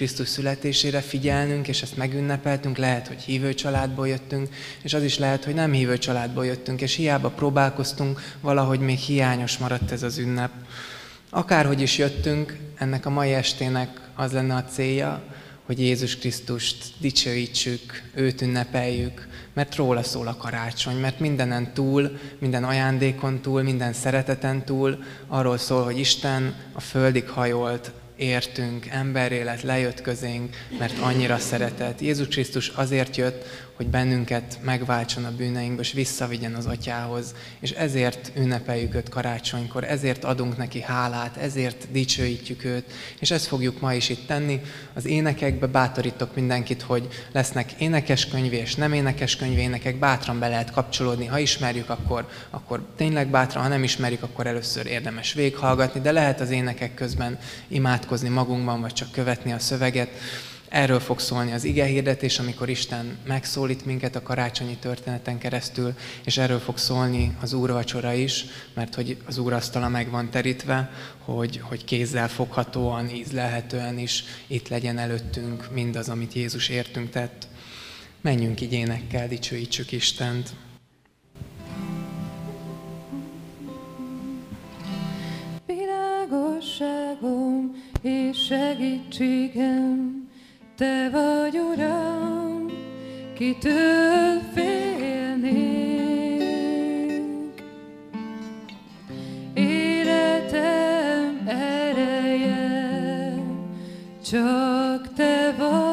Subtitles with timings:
[0.00, 2.76] Krisztus születésére figyelnünk, és ezt megünnepeltünk.
[2.76, 4.48] Lehet, hogy hívő családból jöttünk,
[4.82, 9.58] és az is lehet, hogy nem hívő családból jöttünk, és hiába próbálkoztunk, valahogy még hiányos
[9.58, 10.50] maradt ez az ünnep.
[11.30, 15.22] Akárhogy is jöttünk, ennek a mai estének az lenne a célja,
[15.66, 22.64] hogy Jézus Krisztust dicsőítsük, őt ünnepeljük, mert róla szól a karácsony, mert mindenen túl, minden
[22.64, 30.00] ajándékon túl, minden szereteten túl arról szól, hogy Isten a földig hajolt, értünk, emberélet lejött
[30.00, 32.00] közénk, mert annyira szeretett.
[32.00, 33.44] Jézus Krisztus azért jött,
[33.80, 37.34] hogy bennünket megváltson a bűneinkből, és visszavigyen az atyához.
[37.60, 42.84] És ezért ünnepeljük őt karácsonykor, ezért adunk neki hálát, ezért dicsőítjük őt,
[43.18, 44.60] és ezt fogjuk ma is itt tenni.
[44.94, 51.26] Az énekekbe bátorítok mindenkit, hogy lesznek énekeskönyvé és nem énekeskönyvé énekek, bátran be lehet kapcsolódni.
[51.26, 56.40] Ha ismerjük, akkor, akkor tényleg bátran, ha nem ismerjük, akkor először érdemes véghallgatni, de lehet
[56.40, 60.10] az énekek közben imádkozni magunkban, vagy csak követni a szöveget.
[60.70, 66.38] Erről fog szólni az ige hirdetés, amikor Isten megszólít minket a karácsonyi történeten keresztül, és
[66.38, 71.84] erről fog szólni az úrvacsora is, mert hogy az úrasztala meg van terítve, hogy, hogy
[71.84, 77.48] kézzel foghatóan, ízlelhetően is itt legyen előttünk mindaz, amit Jézus értünk tett.
[78.20, 80.50] Menjünk így énekkel, dicsőítsük Istent.
[85.66, 90.29] Világosságom és segítségem,
[90.80, 92.66] te vagy, Uram,
[93.34, 95.62] kitől félnék.
[99.54, 103.34] Életem ereje,
[104.24, 105.89] csak Te vagy,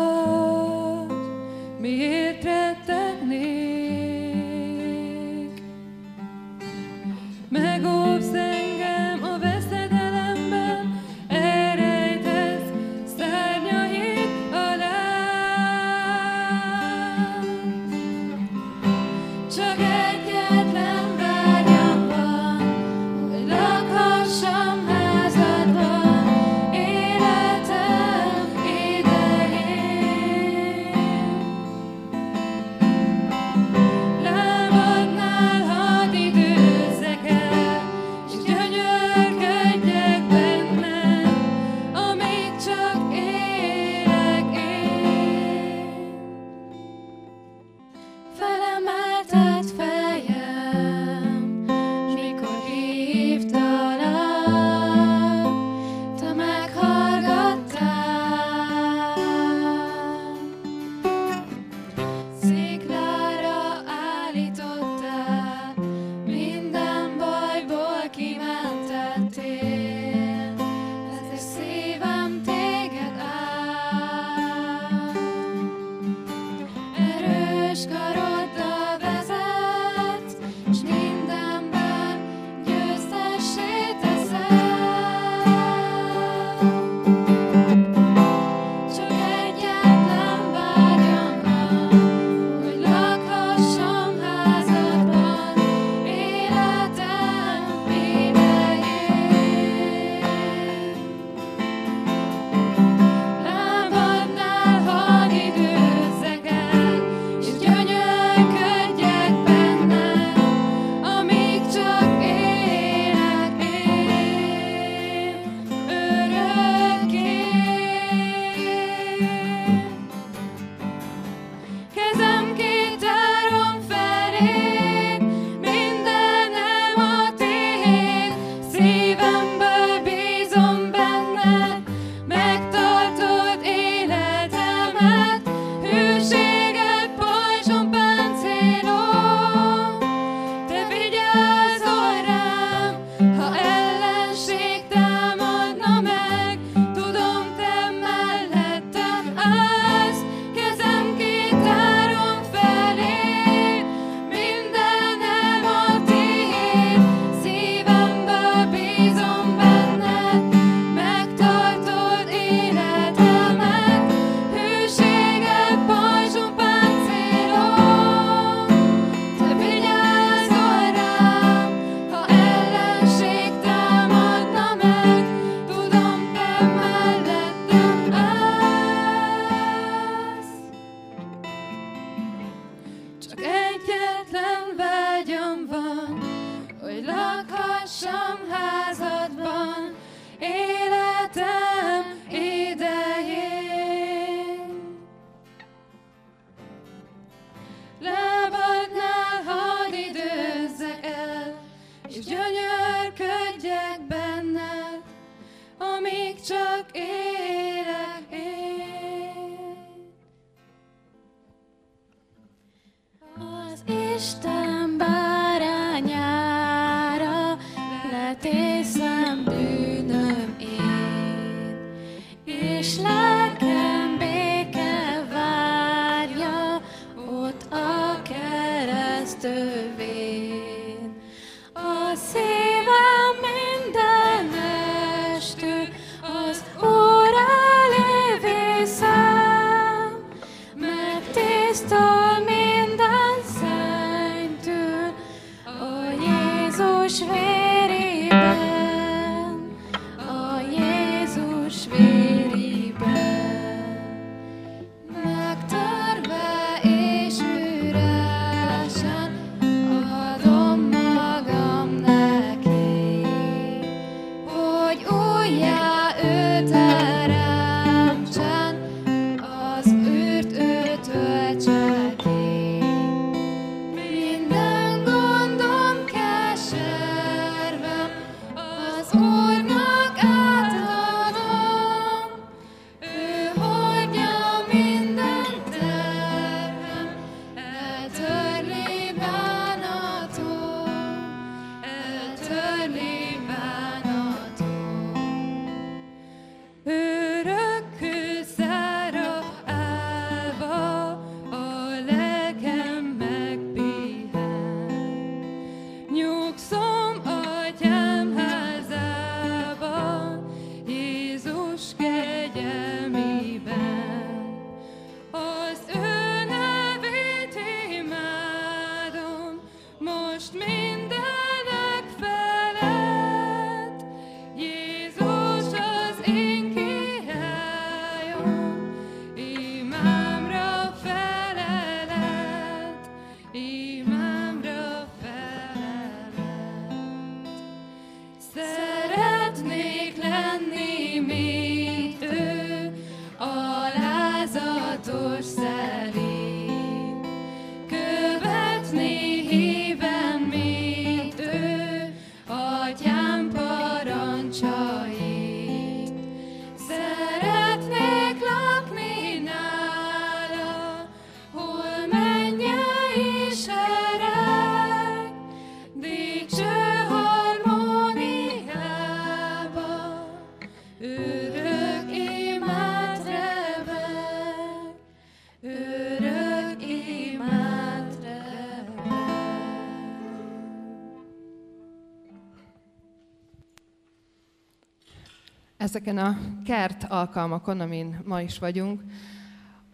[385.98, 389.02] Ezeken a kert alkalmakon, amin ma is vagyunk,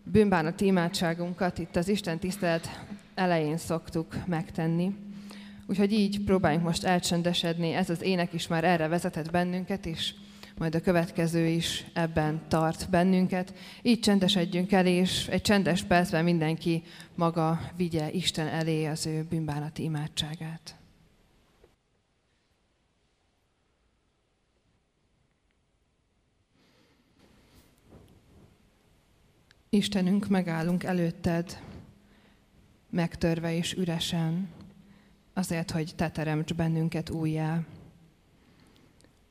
[0.03, 2.85] bűnbánati imádságunkat itt az Isten tisztelet
[3.15, 4.95] elején szoktuk megtenni.
[5.67, 10.13] Úgyhogy így próbáljunk most elcsendesedni, ez az ének is már erre vezetett bennünket, és
[10.57, 13.53] majd a következő is ebben tart bennünket.
[13.81, 16.83] Így csendesedjünk el, és egy csendes percben mindenki
[17.15, 20.75] maga vigye Isten elé az ő bűnbánati imádságát.
[29.73, 31.59] Istenünk, megállunk előtted,
[32.89, 34.49] megtörve és üresen,
[35.33, 37.59] azért, hogy te teremts bennünket újjá.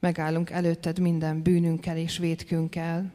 [0.01, 3.13] Megállunk előtted minden bűnünkkel és vétkünkkel,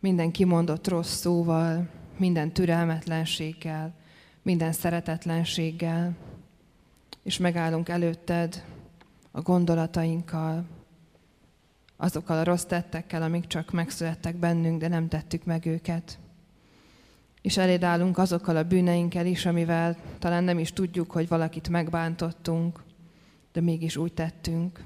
[0.00, 3.94] minden kimondott rossz szóval, minden türelmetlenséggel,
[4.42, 6.16] minden szeretetlenséggel,
[7.22, 8.64] és megállunk előtted
[9.30, 10.66] a gondolatainkkal,
[12.00, 16.18] azokkal a rossz tettekkel, amik csak megszülettek bennünk, de nem tettük meg őket.
[17.42, 22.82] És eléd állunk azokkal a bűneinkkel is, amivel talán nem is tudjuk, hogy valakit megbántottunk,
[23.52, 24.84] de mégis úgy tettünk.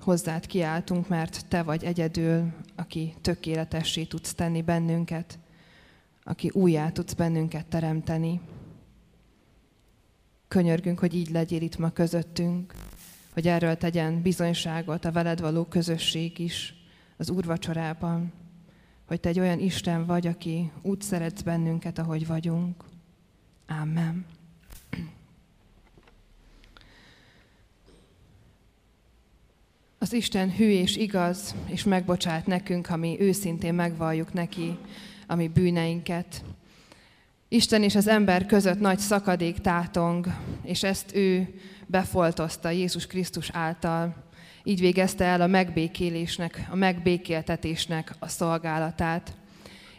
[0.00, 5.38] Hozzád kiáltunk, mert te vagy egyedül, aki tökéletessé tudsz tenni bennünket,
[6.24, 8.40] aki újjá tudsz bennünket teremteni.
[10.48, 12.74] Könyörgünk, hogy így legyél itt ma közöttünk,
[13.32, 16.74] hogy erről tegyen bizonyságot a veled való közösség is
[17.16, 18.32] az úrvacsorában,
[19.06, 22.84] hogy te egy olyan Isten vagy, aki úgy szeretsz bennünket, ahogy vagyunk.
[23.68, 24.26] Amen.
[29.98, 34.78] Az Isten hű és igaz, és megbocsát nekünk, ha mi őszintén megvalljuk neki
[35.26, 36.44] a mi bűneinket.
[37.48, 40.26] Isten és az ember között nagy szakadék tátong,
[40.62, 41.54] és ezt ő
[41.90, 44.14] befoltozta Jézus Krisztus által.
[44.62, 49.32] Így végezte el a megbékélésnek, a megbékéltetésnek a szolgálatát.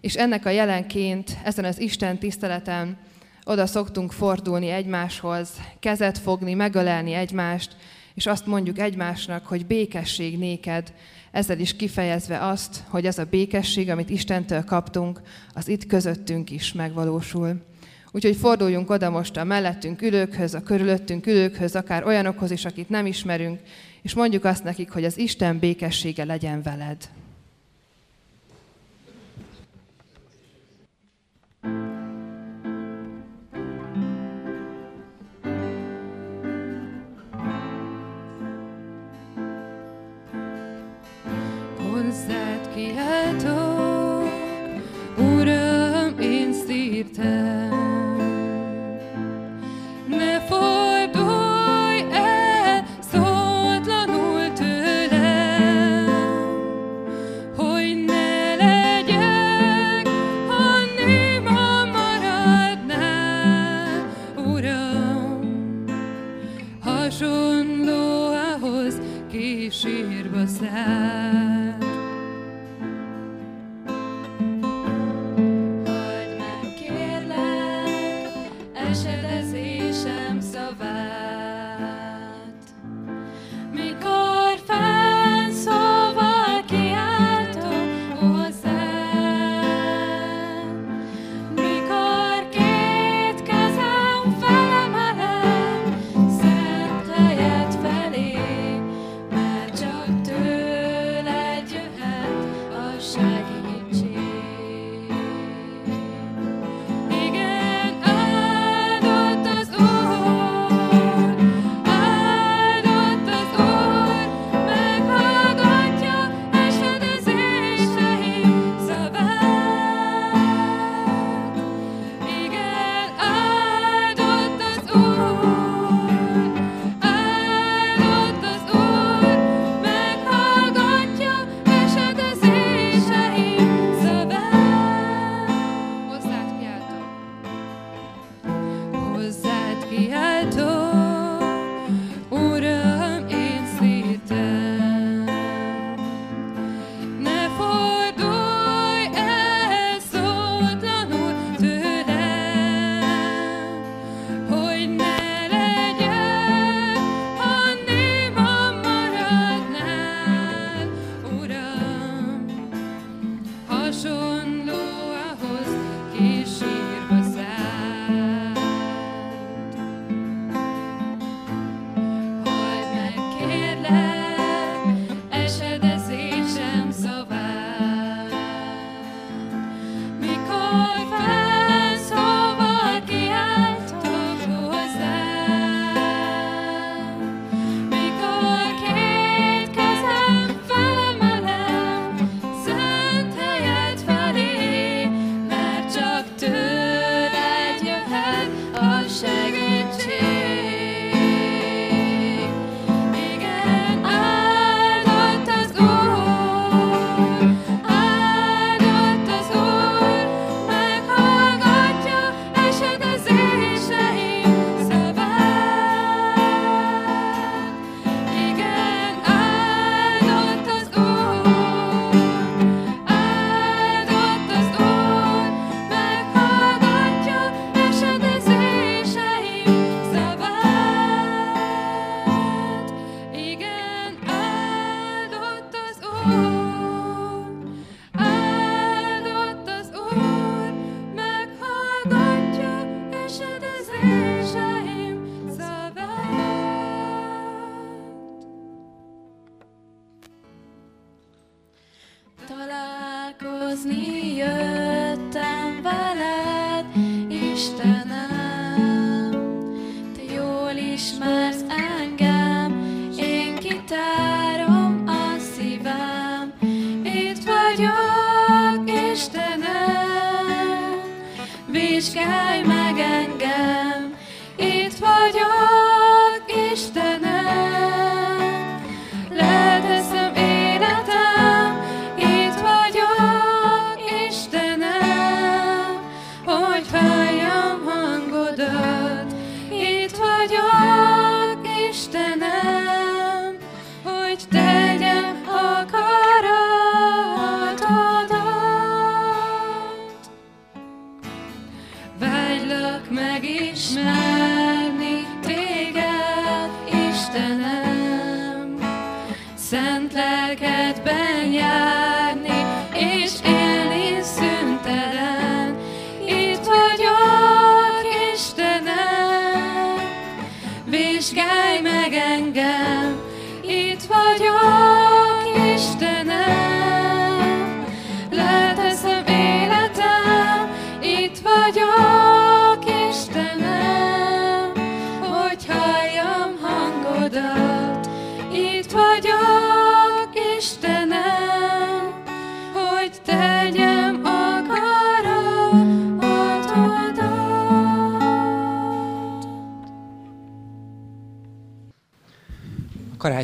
[0.02, 2.98] És ennek a jelenként, ezen az Isten tiszteleten
[3.44, 7.76] oda szoktunk fordulni egymáshoz, kezet fogni, megölelni egymást,
[8.14, 10.94] és azt mondjuk egymásnak, hogy békesség néked,
[11.32, 15.22] ezzel is kifejezve azt, hogy ez a békesség, amit Istentől kaptunk,
[15.54, 17.69] az itt közöttünk is megvalósul.
[18.12, 23.06] Úgyhogy forduljunk oda most a mellettünk ülőkhöz, a körülöttünk ülőkhöz, akár olyanokhoz is, akit nem
[23.06, 23.60] ismerünk,
[24.02, 26.98] és mondjuk azt nekik, hogy az Isten békessége legyen veled.
[41.78, 44.30] Hozzád kiáltok,
[45.18, 47.69] Uram, én szírtem.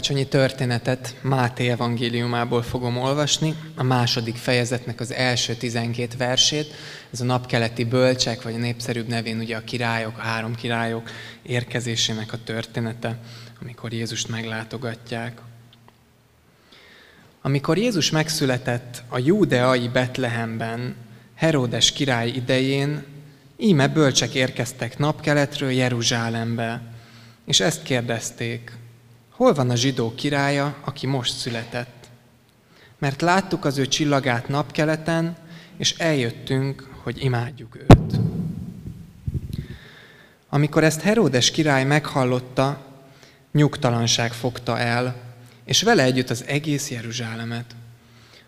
[0.06, 6.74] Karácsonyi történetet Máté evangéliumából fogom olvasni, a második fejezetnek az első 12 versét.
[7.12, 11.10] Ez a napkeleti bölcsek, vagy a népszerűbb nevén ugye a királyok, a három királyok
[11.44, 13.20] érkezésének a története,
[13.62, 15.42] amikor Jézust meglátogatják.
[17.42, 20.96] Amikor Jézus megszületett a júdeai Betlehemben,
[21.36, 23.04] Heródes király idején,
[23.58, 26.82] íme bölcsek érkeztek napkeletről Jeruzsálembe,
[27.46, 28.72] és ezt kérdezték–
[29.36, 32.10] Hol van a zsidó királya, aki most született?
[32.98, 35.38] Mert láttuk az ő csillagát napkeleten,
[35.78, 38.20] és eljöttünk, hogy imádjuk őt.
[40.50, 42.86] Amikor ezt Heródes király meghallotta,
[43.52, 45.16] nyugtalanság fogta el,
[45.66, 47.76] és vele együtt az egész Jeruzsálemet.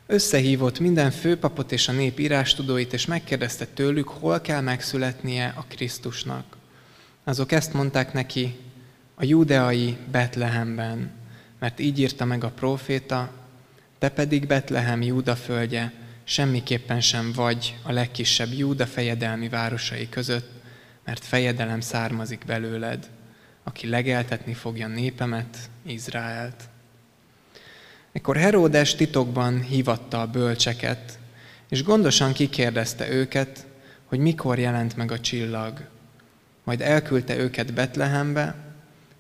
[0.06, 6.58] Összehívott minden főpapot és a nép írástudóit, és megkérdezte tőlük, hol kell megszületnie a Krisztusnak.
[7.24, 8.56] Azok ezt mondták neki,
[9.20, 11.12] a judeai Betlehemben,
[11.60, 13.32] mert így írta meg a próféta,
[14.00, 20.50] te pedig Betlehem Júda földje, semmiképpen sem vagy a legkisebb Júda fejedelmi városai között,
[21.06, 23.10] mert fejedelem származik belőled,
[23.64, 26.64] aki legeltetni fogja népemet, Izraelt.
[28.12, 31.20] Ekkor Heródes titokban hívatta a bölcseket,
[31.70, 33.66] és gondosan kikérdezte őket,
[34.06, 35.88] hogy mikor jelent meg a csillag.
[36.64, 38.67] Majd elküldte őket Betlehembe,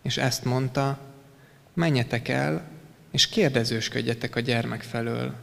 [0.07, 0.99] és ezt mondta,
[1.73, 2.63] menjetek el,
[3.11, 5.33] és kérdezősködjetek a gyermek felől.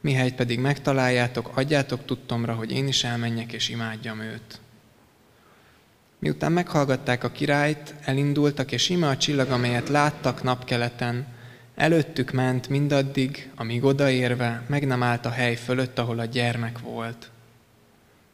[0.00, 4.60] Mihelyt pedig megtaláljátok, adjátok tudtomra, hogy én is elmenjek és imádjam őt.
[6.18, 11.26] Miután meghallgatták a királyt, elindultak, és ime a csillag, amelyet láttak napkeleten,
[11.74, 17.30] előttük ment mindaddig, amíg odaérve meg nem állt a hely fölött, ahol a gyermek volt.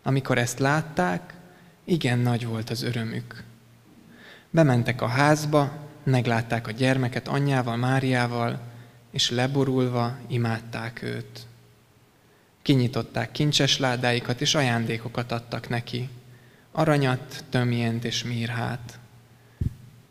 [0.03, 1.35] Amikor ezt látták,
[1.85, 3.49] igen nagy volt az örömük.
[4.51, 8.61] Bementek a házba, meglátták a gyermeket anyjával, Máriával,
[9.11, 11.47] és leborulva imádták őt.
[12.63, 16.09] Kinyitották kincses ládáikat, és ajándékokat adtak neki,
[16.73, 18.99] aranyat, tömjént és mírhát.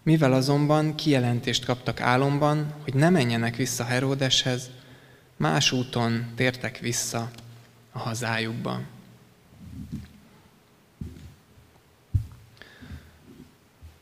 [0.04, 4.69] Mivel azonban kijelentést kaptak álomban, hogy ne menjenek vissza Heródeshez,
[5.38, 7.32] más úton tértek vissza
[7.91, 8.82] a hazájukba.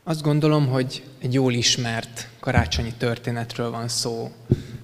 [0.08, 4.32] Azt gondolom, hogy egy jól ismert karácsonyi történetről van szó.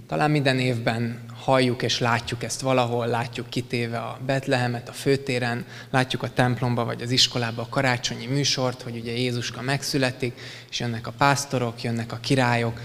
[0.07, 6.23] Talán minden évben halljuk és látjuk ezt valahol, látjuk kitéve a Betlehemet a főtéren, látjuk
[6.23, 11.15] a templomba vagy az iskolába a karácsonyi műsort, hogy ugye Jézuska megszületik, és jönnek a
[11.19, 12.81] pásztorok, jönnek a királyok,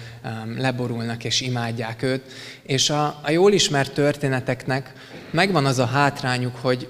[0.58, 2.23] leborulnak és imádják őt.
[2.63, 4.93] És a, a jól ismert történeteknek
[5.32, 6.88] megvan az a hátrányuk, hogy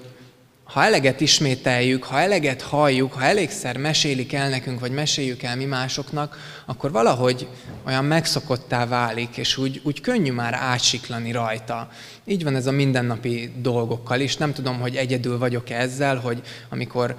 [0.72, 5.64] ha eleget ismételjük, ha eleget halljuk, ha elégszer mesélik el nekünk, vagy meséljük el mi
[5.64, 7.48] másoknak, akkor valahogy
[7.86, 11.88] olyan megszokottá válik, és úgy, úgy könnyű már átsiklani rajta.
[12.24, 14.36] Így van ez a mindennapi dolgokkal is.
[14.36, 17.16] Nem tudom, hogy egyedül vagyok ezzel, hogy amikor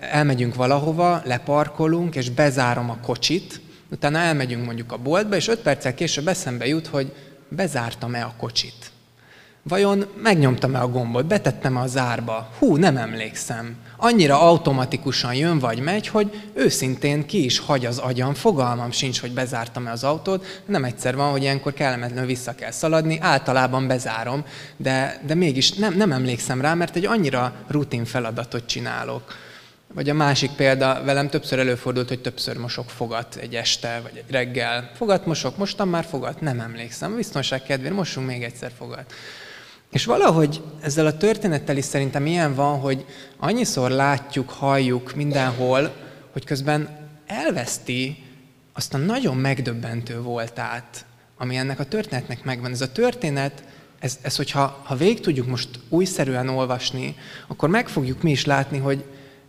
[0.00, 5.94] elmegyünk valahova, leparkolunk, és bezárom a kocsit, utána elmegyünk mondjuk a boltba, és öt perccel
[5.94, 7.12] később eszembe jut, hogy
[7.48, 8.97] bezártam-e a kocsit.
[9.68, 12.50] Vajon megnyomtam-e a gombot, betettem-e a zárba?
[12.58, 13.76] Hú, nem emlékszem.
[13.96, 19.32] Annyira automatikusan jön vagy megy, hogy őszintén ki is hagy az agyam, fogalmam sincs, hogy
[19.32, 20.62] bezártam-e az autót.
[20.66, 24.44] Nem egyszer van, hogy ilyenkor kellemetlenül vissza kell szaladni, általában bezárom,
[24.76, 29.34] de, de mégis nem, nem emlékszem rá, mert egy annyira rutin feladatot csinálok.
[29.94, 34.30] Vagy a másik példa, velem többször előfordult, hogy többször mosok fogat egy este, vagy egy
[34.30, 34.90] reggel.
[34.94, 36.40] Fogat mosok, mostam már fogat?
[36.40, 37.16] Nem emlékszem.
[37.16, 39.12] Biztonság kedvéért mossunk még egyszer fogat.
[39.90, 43.04] És valahogy ezzel a történettel is szerintem ilyen van, hogy
[43.36, 45.94] annyiszor látjuk, halljuk mindenhol,
[46.32, 48.24] hogy közben elveszti
[48.72, 51.04] azt a nagyon megdöbbentő voltát,
[51.36, 52.70] ami ennek a történetnek megvan.
[52.70, 53.62] Ez a történet,
[53.98, 58.78] ez, ez hogyha ha végig tudjuk most újszerűen olvasni, akkor meg fogjuk mi is látni,
[58.78, 59.04] hogy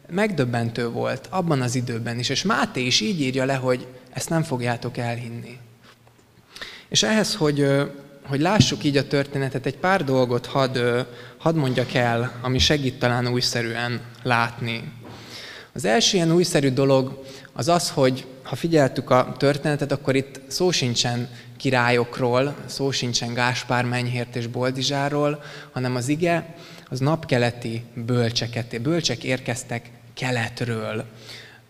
[0.10, 2.30] megdöbbentő volt abban az időben is.
[2.30, 5.58] És Máté is így írja le, hogy ezt nem fogjátok elhinni.
[6.89, 7.67] És ehhez, hogy
[8.30, 10.78] hogy lássuk így a történetet, egy pár dolgot hadd
[11.38, 14.92] had mondjak el, ami segít talán újszerűen látni.
[15.74, 20.72] Az első ilyen újszerű dolog az az, hogy ha figyeltük a történetet, akkor itt szó
[20.72, 26.56] sincsen királyokról, szó sincsen Gáspár, Menyhért és Boldizsáról, hanem az ige
[26.89, 31.06] az napkeleti bölcseket, bölcsek érkeztek keletről.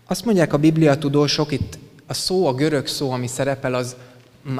[0.07, 3.95] Azt mondják a Biblia tudósok, itt a szó, a görög szó, ami szerepel, az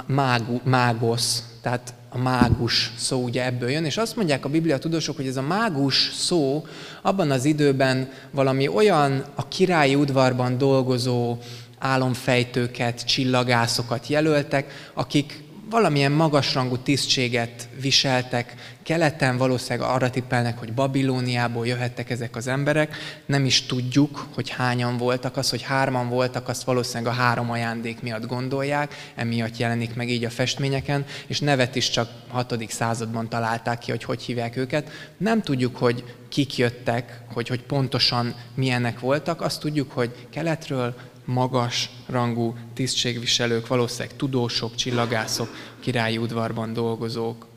[0.06, 5.16] mágu, mágosz, tehát a mágus szó ugye ebből jön, és azt mondják a Biblia tudósok,
[5.16, 6.66] hogy ez a mágus szó
[7.02, 11.38] abban az időben valami olyan a királyi udvarban dolgozó
[11.80, 18.54] álomfejtőket, csillagászokat jelöltek, akik valamilyen magasrangú tisztséget viseltek.
[18.84, 22.96] Keleten valószínűleg arra tippelnek, hogy Babilóniából jöhettek ezek az emberek.
[23.26, 25.38] Nem is tudjuk, hogy hányan voltak.
[25.38, 30.26] Az, hogy hárman voltak, azt valószínűleg a három ajándék miatt gondolják, emiatt jelenik meg így
[30.26, 32.70] a festményeken, és nevet is csak 6.
[32.70, 34.90] században találták ki, hogy hogy hívják őket.
[35.18, 39.42] Nem tudjuk, hogy kik jöttek, hogy, hogy pontosan milyenek voltak.
[39.42, 40.96] Azt tudjuk, hogy keletről,
[41.30, 47.48] magas rangú tisztségviselők, valószínűleg tudósok, csillagászok, királyi udvarban dolgozók.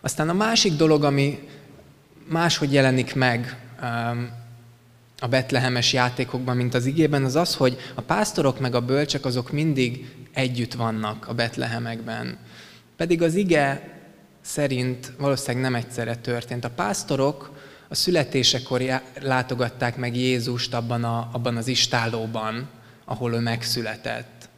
[0.00, 1.48] Aztán a másik dolog, ami
[2.28, 4.30] máshogy jelenik meg um,
[5.18, 9.52] a betlehemes játékokban, mint az igében, az az, hogy a pásztorok meg a bölcsek azok
[9.52, 12.38] mindig együtt vannak a betlehemekben.
[12.96, 13.98] Pedig az ige
[14.40, 16.64] szerint valószínűleg nem egyszerre történt.
[16.64, 17.50] A pásztorok
[17.92, 18.82] a születésekor
[19.20, 22.68] látogatták meg Jézust abban, a, abban az istálóban,
[23.04, 24.48] ahol ő megszületett.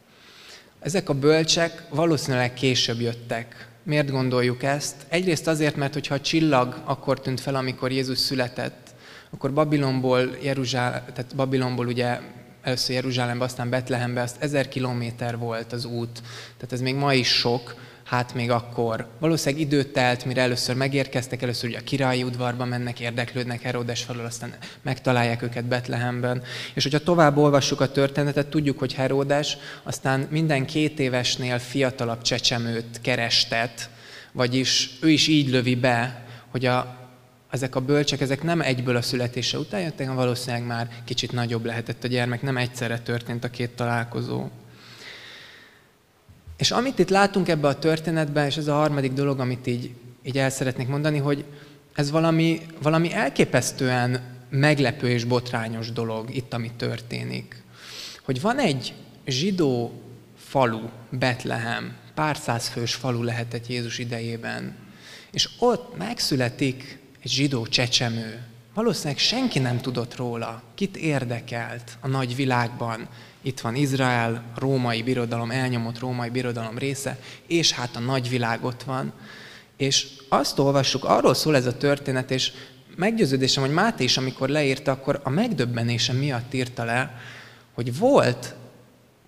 [0.79, 3.67] Ezek a bölcsek valószínűleg később jöttek.
[3.83, 4.95] Miért gondoljuk ezt?
[5.07, 8.89] Egyrészt azért, mert hogyha a csillag akkor tűnt fel, amikor Jézus született,
[9.29, 12.19] akkor Babilonból, Jeruzsál, tehát Babilonból ugye
[12.61, 16.21] először Jeruzsálembe, aztán Betlehembe, azt ezer kilométer volt az út.
[16.57, 19.07] Tehát ez még ma is sok, hát még akkor.
[19.19, 24.25] Valószínűleg időt telt, mire először megérkeztek, először ugye a királyi udvarba mennek, érdeklődnek Herodes felől,
[24.25, 26.43] aztán megtalálják őket Betlehemben.
[26.73, 33.01] És hogyha tovább olvassuk a történetet, tudjuk, hogy Herodes aztán minden két évesnél fiatalabb csecsemőt
[33.01, 33.89] kerestet,
[34.31, 36.97] vagyis ő is így lövi be, hogy a,
[37.49, 41.65] ezek a bölcsek, ezek nem egyből a születése után jöttek, hanem valószínűleg már kicsit nagyobb
[41.65, 44.47] lehetett a gyermek, nem egyszerre történt a két találkozó.
[46.57, 49.91] És amit itt látunk ebbe a történetben, és ez a harmadik dolog, amit így,
[50.23, 51.45] így el szeretnék mondani, hogy
[51.93, 57.63] ez valami, valami elképesztően meglepő és botrányos dolog itt, ami történik.
[58.23, 58.93] Hogy van egy
[59.25, 60.01] zsidó
[60.37, 64.75] falu, Betlehem, pár száz fős falu lehetett Jézus idejében,
[65.31, 68.43] és ott megszületik egy zsidó csecsemő.
[68.73, 73.07] Valószínűleg senki nem tudott róla, kit érdekelt a nagy világban,
[73.45, 79.13] itt van Izrael, római birodalom, elnyomott római birodalom része, és hát a nagyvilág ott van.
[79.77, 82.51] És azt olvassuk, arról szól ez a történet, és
[82.95, 87.19] meggyőződésem, hogy Máté is, amikor leírta, akkor a megdöbbenése miatt írta le,
[87.73, 88.55] hogy volt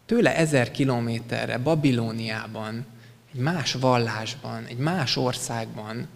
[0.05, 2.85] tőle ezer kilométerre Babilóniában,
[3.33, 6.07] egy más vallásban, egy más országban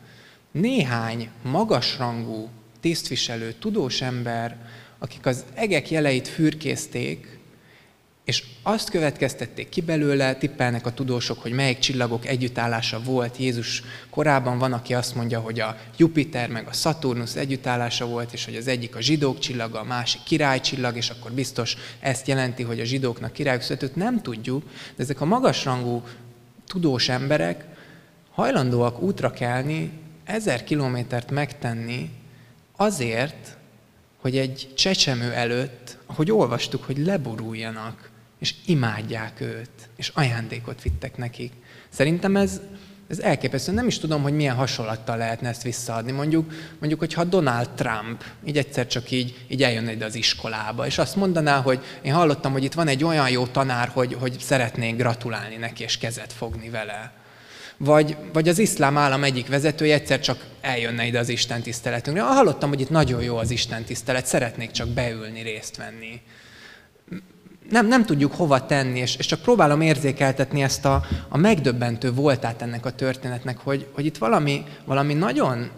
[0.51, 4.57] néhány magasrangú, tisztviselő, tudós ember,
[4.99, 7.39] akik az egek jeleit fürkészték,
[8.31, 14.57] és azt következtették ki belőle, tippelnek a tudósok, hogy melyik csillagok együttállása volt Jézus korában.
[14.57, 18.67] Van, aki azt mondja, hogy a Jupiter meg a Saturnus együttállása volt, és hogy az
[18.67, 23.31] egyik a zsidók csillaga, a másik királycsillag, és akkor biztos ezt jelenti, hogy a zsidóknak
[23.31, 23.95] királyok született.
[23.95, 24.63] Nem tudjuk,
[24.95, 26.03] de ezek a magasrangú
[26.67, 27.65] tudós emberek
[28.31, 29.91] hajlandóak útra kelni,
[30.23, 32.09] ezer kilométert megtenni
[32.75, 33.57] azért,
[34.21, 38.09] hogy egy csecsemő előtt, ahogy olvastuk, hogy leboruljanak,
[38.41, 41.51] és imádják őt, és ajándékot vittek nekik.
[41.89, 42.61] Szerintem ez,
[43.07, 43.71] ez elképesztő.
[43.71, 46.11] Nem is tudom, hogy milyen hasonlattal lehetne ezt visszaadni.
[46.11, 50.97] Mondjuk, mondjuk hogyha Donald Trump így egyszer csak így, így eljönne ide az iskolába, és
[50.97, 54.95] azt mondaná, hogy én hallottam, hogy itt van egy olyan jó tanár, hogy, hogy szeretnék
[54.95, 57.11] gratulálni neki, és kezet fogni vele.
[57.77, 62.23] Vagy, vagy az iszlám állam egyik vezetője egyszer csak eljönne ide az Isten tiszteletünkre.
[62.23, 66.21] Hallottam, hogy itt nagyon jó az Isten tisztelet, szeretnék csak beülni, részt venni
[67.69, 72.61] nem, nem tudjuk hova tenni, és, és csak próbálom érzékeltetni ezt a, a megdöbbentő voltát
[72.61, 75.69] ennek a történetnek, hogy, hogy itt valami, valami nagyon,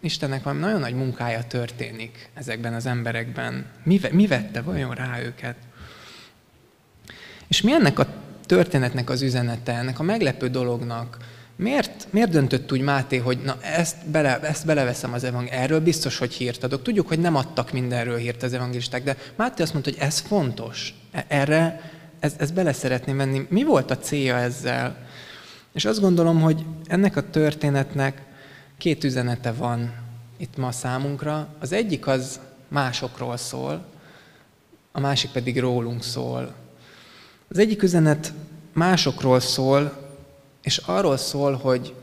[0.00, 3.66] Istennek valami nagyon nagy munkája történik ezekben az emberekben.
[3.82, 5.56] Mi, mi vette vajon rá őket?
[7.48, 8.06] És mi ennek a
[8.46, 11.16] történetnek az üzenete, ennek a meglepő dolognak,
[11.56, 15.62] Miért, miért döntött úgy Máté, hogy na ezt, bele, ezt beleveszem az evangéliumba?
[15.62, 16.82] Erről biztos, hogy hírt adok.
[16.82, 20.94] Tudjuk, hogy nem adtak mindenről hírt az evangélisták, de Máté azt mondta, hogy ez fontos.
[21.28, 23.46] Erre, ez, ez bele szeretném venni.
[23.48, 25.08] Mi volt a célja ezzel?
[25.72, 28.22] És azt gondolom, hogy ennek a történetnek
[28.78, 29.94] két üzenete van
[30.36, 31.48] itt ma számunkra.
[31.58, 33.86] Az egyik az másokról szól,
[34.92, 36.54] a másik pedig rólunk szól.
[37.48, 38.32] Az egyik üzenet
[38.72, 40.08] másokról szól,
[40.62, 41.94] és arról szól, hogy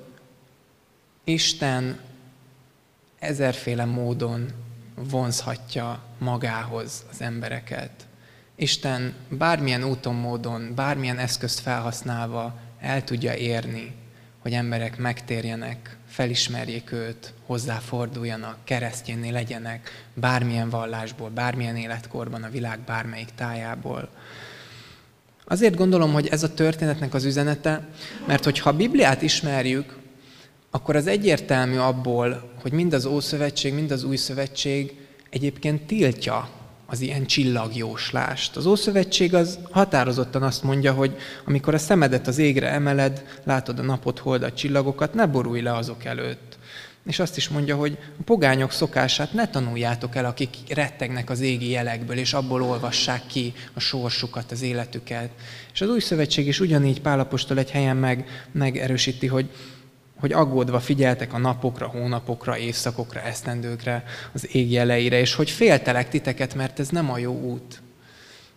[1.23, 1.99] Isten
[3.19, 4.49] ezerféle módon
[4.95, 8.06] vonzhatja magához az embereket.
[8.59, 13.95] Isten bármilyen úton, módon, bármilyen eszközt felhasználva el tudja érni,
[14.39, 23.29] hogy emberek megtérjenek, felismerjék őt, hozzáforduljanak, keresztjénné legyenek, bármilyen vallásból, bármilyen életkorban, a világ bármelyik
[23.35, 24.09] tájából.
[25.45, 27.87] Azért gondolom, hogy ez a történetnek az üzenete,
[28.25, 29.97] mert hogyha a Bibliát ismerjük,
[30.69, 34.95] akkor az egyértelmű abból, hogy mind az Ószövetség, mind az Új Szövetség
[35.29, 36.56] egyébként tiltja
[36.89, 38.55] az ilyen csillagjóslást.
[38.55, 43.81] Az Ószövetség az határozottan azt mondja, hogy amikor a szemedet az égre emeled, látod a
[43.81, 46.57] napot, holdat, csillagokat, ne borulj le azok előtt.
[47.05, 51.69] És azt is mondja, hogy a pogányok szokását ne tanuljátok el, akik rettegnek az égi
[51.69, 55.29] jelekből, és abból olvassák ki a sorsukat, az életüket.
[55.73, 59.49] És az új szövetség is ugyanígy Pálapostól egy helyen meg, megerősíti, hogy
[60.19, 64.03] hogy aggódva figyeltek a napokra, hónapokra, évszakokra, esztendőkre,
[64.33, 67.81] az ég jeleire, és hogy féltelek titeket, mert ez nem a jó út.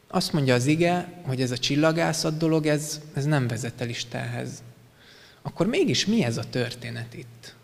[0.09, 4.62] Azt mondja az ige, hogy ez a csillagászat dolog, ez, ez nem vezet el Istenhez.
[5.42, 7.55] Akkor mégis mi ez a történet itt?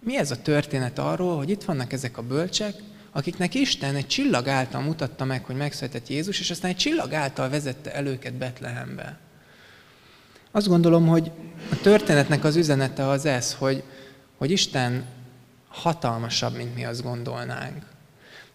[0.00, 2.74] Mi ez a történet arról, hogy itt vannak ezek a bölcsek,
[3.12, 7.48] akiknek Isten egy csillag által mutatta meg, hogy megszületett Jézus, és aztán egy csillag által
[7.48, 9.18] vezette el őket Betlehembe.
[10.56, 11.30] Azt gondolom, hogy
[11.70, 13.82] a történetnek az üzenete az ez, hogy,
[14.36, 15.04] hogy Isten
[15.68, 17.82] hatalmasabb, mint mi azt gondolnánk.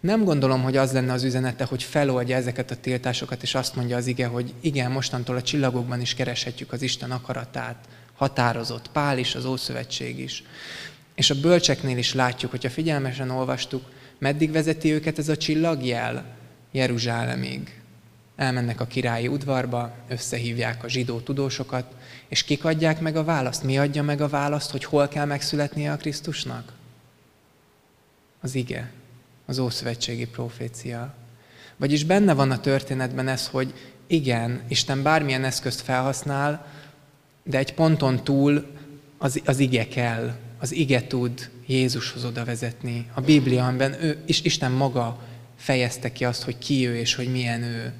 [0.00, 3.96] Nem gondolom, hogy az lenne az üzenete, hogy feloldja ezeket a tiltásokat, és azt mondja
[3.96, 7.84] az ige, hogy igen, mostantól a csillagokban is kereshetjük az Isten akaratát.
[8.14, 8.90] Határozott.
[8.90, 10.42] Pál is, az Ószövetség is.
[11.14, 13.82] És a bölcseknél is látjuk, hogyha figyelmesen olvastuk,
[14.18, 16.24] meddig vezeti őket ez a csillagjel?
[16.72, 17.79] Jeruzsálemig
[18.40, 21.94] elmennek a királyi udvarba, összehívják a zsidó tudósokat,
[22.28, 23.62] és kik adják meg a választ?
[23.62, 26.72] Mi adja meg a választ, hogy hol kell megszületnie a Krisztusnak?
[28.40, 28.90] Az ige,
[29.46, 31.14] az Ószövetségi profécia.
[31.76, 33.74] Vagyis benne van a történetben ez, hogy
[34.06, 36.66] igen, Isten bármilyen eszközt felhasznál,
[37.42, 38.66] de egy ponton túl
[39.18, 43.06] az, az ige kell, az ige tud Jézushoz oda vezetni.
[43.14, 45.22] A Biblia, amiben ő, Isten maga
[45.56, 47.92] fejezte ki azt, hogy ki ő és hogy milyen ő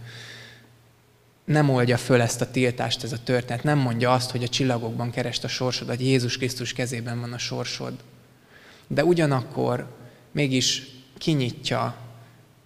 [1.50, 3.62] nem oldja föl ezt a tiltást, ez a történet.
[3.62, 7.38] Nem mondja azt, hogy a csillagokban kerest a sorsod, hogy Jézus Krisztus kezében van a
[7.38, 7.92] sorsod.
[8.86, 9.86] De ugyanakkor
[10.32, 10.82] mégis
[11.18, 11.96] kinyitja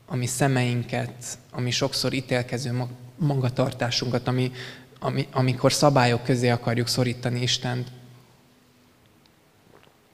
[0.07, 2.85] a mi szemeinket, ami sokszor ítélkező
[3.17, 4.53] magatartásunkat, ami,
[4.99, 7.89] ami, amikor szabályok közé akarjuk szorítani Istent.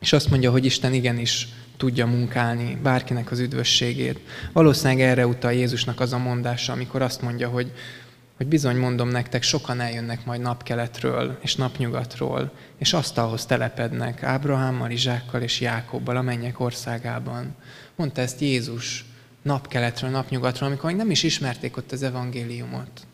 [0.00, 4.20] És azt mondja, hogy Isten igenis tudja munkálni bárkinek az üdvösségét.
[4.52, 7.72] Valószínűleg erre utal Jézusnak az a mondása, amikor azt mondja, hogy,
[8.40, 15.42] hogy bizony mondom nektek, sokan eljönnek majd napkeletről és napnyugatról, és asztalhoz telepednek Ábrahámmal, Izsákkal
[15.42, 17.54] és Jákobbal a mennyek országában.
[17.96, 19.04] Mondta ezt Jézus
[19.42, 23.06] napkeletről, napnyugatról, amikor még nem is ismerték ott az evangéliumot.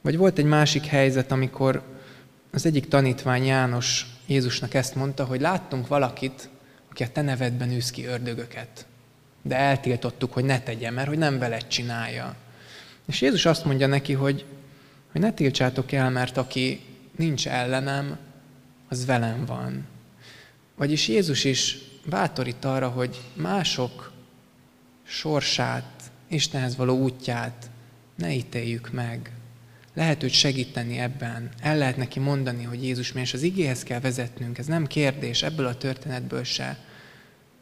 [0.00, 1.82] Vagy volt egy másik helyzet, amikor
[2.52, 6.48] az egyik tanítvány János Jézusnak ezt mondta, hogy láttunk valakit,
[6.90, 8.86] aki a te nevedben űz ki ördögöket.
[9.42, 12.34] De eltiltottuk, hogy ne tegye, mert hogy nem veled csinálja.
[13.06, 14.44] És Jézus azt mondja neki, hogy,
[15.12, 16.80] hogy ne tiltsátok el, mert aki
[17.16, 18.18] nincs ellenem,
[18.88, 19.86] az velem van.
[20.76, 24.12] Vagyis Jézus is bátorít arra, hogy mások
[25.02, 27.70] sorsát, Istenhez való útját
[28.16, 29.30] ne ítéljük meg.
[29.94, 31.48] Lehet őt segíteni ebben.
[31.60, 34.58] El lehet neki mondani, hogy Jézus mi, az igéhez kell vezetnünk.
[34.58, 36.78] Ez nem kérdés, ebből a történetből se.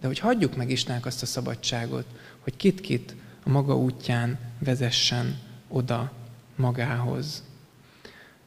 [0.00, 2.06] De hogy hagyjuk meg Istennek azt a szabadságot,
[2.40, 6.12] hogy kit-kit a maga útján vezessen oda
[6.56, 7.42] magához.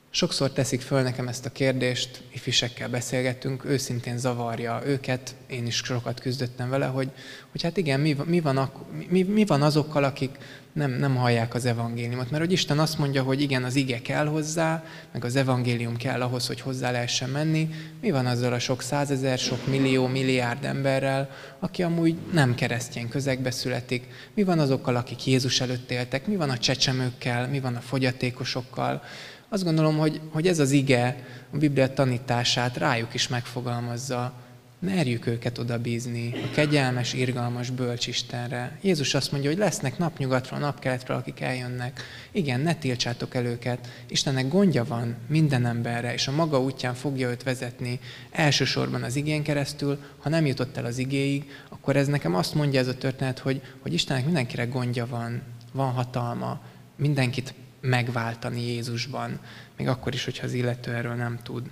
[0.09, 6.19] Sokszor teszik föl nekem ezt a kérdést, ifisekkel beszélgetünk, őszintén zavarja őket, én is sokat
[6.19, 7.11] küzdöttem vele, hogy,
[7.51, 8.71] hogy hát igen, mi, mi, van,
[9.09, 10.37] mi, mi van azokkal, akik
[10.75, 12.29] nem, nem hallják az evangéliumot.
[12.31, 16.21] Mert hogy Isten azt mondja, hogy igen, az ige kell hozzá, meg az evangélium kell
[16.21, 17.69] ahhoz, hogy hozzá lehessen menni.
[18.01, 23.51] Mi van azzal a sok százezer, sok millió, milliárd emberrel, aki amúgy nem keresztény közegbe
[23.51, 24.07] születik?
[24.33, 26.27] Mi van azokkal, akik Jézus előtt éltek?
[26.27, 27.47] Mi van a csecsemőkkel?
[27.47, 29.03] Mi van a fogyatékosokkal?
[29.49, 34.33] Azt gondolom, hogy, hogy ez az ige a Biblia tanítását rájuk is megfogalmazza.
[34.79, 38.79] Merjük őket oda bízni a kegyelmes, irgalmas, bölcs Istenre.
[38.81, 42.01] Jézus azt mondja, hogy lesznek napnyugatról, napkeletről, akik eljönnek.
[42.31, 43.89] Igen, ne tiltsátok el őket.
[44.07, 47.99] Istennek gondja van minden emberre, és a maga útján fogja őt vezetni,
[48.31, 49.99] elsősorban az igén keresztül.
[50.19, 53.61] Ha nem jutott el az igéig, akkor ez nekem azt mondja ez a történet, hogy,
[53.79, 55.41] hogy Istennek mindenkire gondja van,
[55.73, 56.61] van hatalma,
[56.95, 59.39] mindenkit megváltani Jézusban,
[59.77, 61.69] még akkor is, hogyha az illető erről nem tud.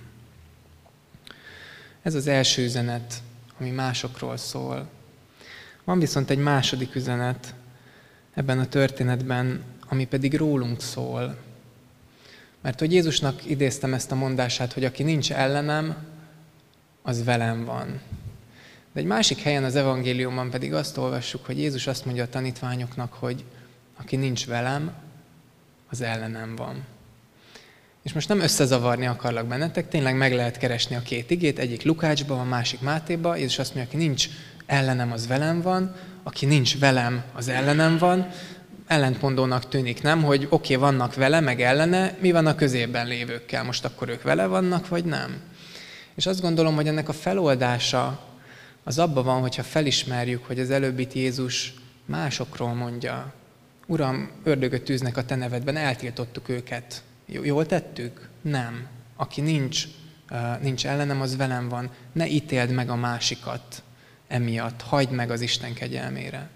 [2.04, 3.22] Ez az első üzenet,
[3.58, 4.88] ami másokról szól.
[5.84, 7.54] Van viszont egy második üzenet
[8.34, 11.36] ebben a történetben, ami pedig rólunk szól.
[12.60, 15.96] Mert hogy Jézusnak idéztem ezt a mondását, hogy aki nincs ellenem,
[17.02, 18.00] az velem van.
[18.92, 23.12] De egy másik helyen az evangéliumban pedig azt olvassuk, hogy Jézus azt mondja a tanítványoknak,
[23.12, 23.44] hogy
[23.96, 24.92] aki nincs velem,
[25.90, 26.84] az ellenem van.
[28.04, 32.38] És most nem összezavarni akarlak bennetek, tényleg meg lehet keresni a két igét, egyik Lukácsban,
[32.38, 34.28] a másik Mátéba, Jézus azt mondja, aki nincs
[34.66, 38.28] ellenem, az velem van, aki nincs velem, az ellenem van.
[38.86, 40.22] Ellentmondónak tűnik, nem?
[40.22, 43.64] Hogy oké, okay, vannak vele, meg ellene, mi van a középben lévőkkel?
[43.64, 45.40] Most akkor ők vele vannak, vagy nem?
[46.14, 48.20] És azt gondolom, hogy ennek a feloldása
[48.84, 51.74] az abban van, hogyha felismerjük, hogy az előbbit Jézus
[52.06, 53.32] másokról mondja.
[53.86, 57.02] Uram, ördögöt tűznek a te nevedben, eltiltottuk őket.
[57.26, 58.28] Jól tettük?
[58.40, 58.86] Nem.
[59.16, 59.84] Aki nincs,
[60.60, 61.90] nincs ellenem, az velem van.
[62.12, 63.82] Ne ítéld meg a másikat
[64.28, 64.82] emiatt.
[64.82, 66.50] Hagyd meg az Isten kegyelmére.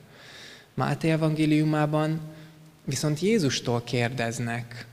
[0.75, 2.21] Máté evangéliumában
[2.85, 4.87] viszont Jézustól kérdeznek.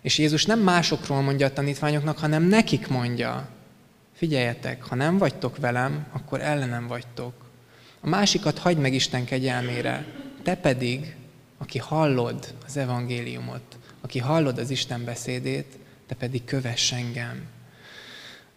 [0.00, 3.48] És Jézus nem másokról mondja a tanítványoknak, hanem nekik mondja.
[4.14, 7.34] Figyeljetek, ha nem vagytok velem, akkor ellenem vagytok.
[8.00, 10.06] A másikat hagyd meg Isten kegyelmére.
[10.42, 11.16] Te pedig,
[11.58, 17.42] aki hallod az evangéliumot, aki hallod az Isten beszédét, te pedig kövess engem.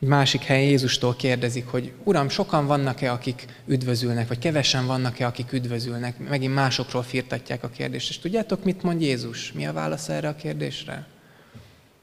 [0.01, 5.51] Egy másik helyen Jézustól kérdezik, hogy Uram, sokan vannak-e, akik üdvözülnek, vagy kevesen vannak-e, akik
[5.51, 6.17] üdvözülnek?
[6.17, 8.10] Megint másokról firtatják a kérdést.
[8.10, 9.51] És tudjátok, mit mond Jézus?
[9.51, 11.08] Mi a válasz erre a kérdésre?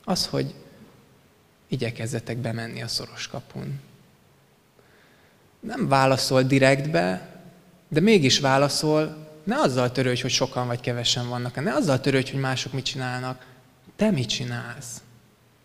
[0.05, 0.55] Az, hogy
[1.69, 3.81] igyekezzetek bemenni a szoros kapun.
[5.61, 7.37] Nem válaszol direktbe,
[7.89, 12.41] de mégis válaszol, ne azzal törődj, hogy sokan vagy kevesen vannak, ne azzal törődj, hogy
[12.41, 13.47] mások mit csinálnak.
[13.97, 15.03] Te mit csinálsz?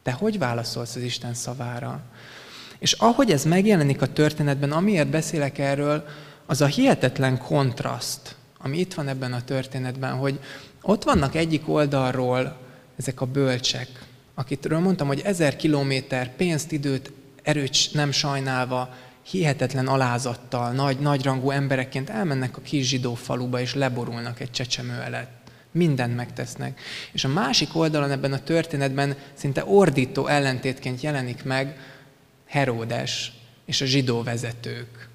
[0.03, 2.01] Te hogy válaszolsz az Isten szavára?
[2.79, 6.07] És ahogy ez megjelenik a történetben, amiért beszélek erről,
[6.45, 10.39] az a hihetetlen kontraszt, ami itt van ebben a történetben, hogy
[10.81, 12.57] ott vannak egyik oldalról
[12.97, 13.87] ezek a bölcsek,
[14.33, 17.11] akitről mondtam, hogy ezer kilométer pénzt, időt,
[17.43, 18.95] erőt nem sajnálva,
[19.29, 25.35] hihetetlen alázattal, nagy, nagyrangú emberekként elmennek a kis zsidó faluba, és leborulnak egy csecsemő elett.
[25.71, 26.79] Mindent megtesznek.
[27.11, 31.79] És a másik oldalon ebben a történetben szinte ordító ellentétként jelenik meg
[32.45, 33.31] Heródes
[33.65, 35.09] és a zsidó vezetők.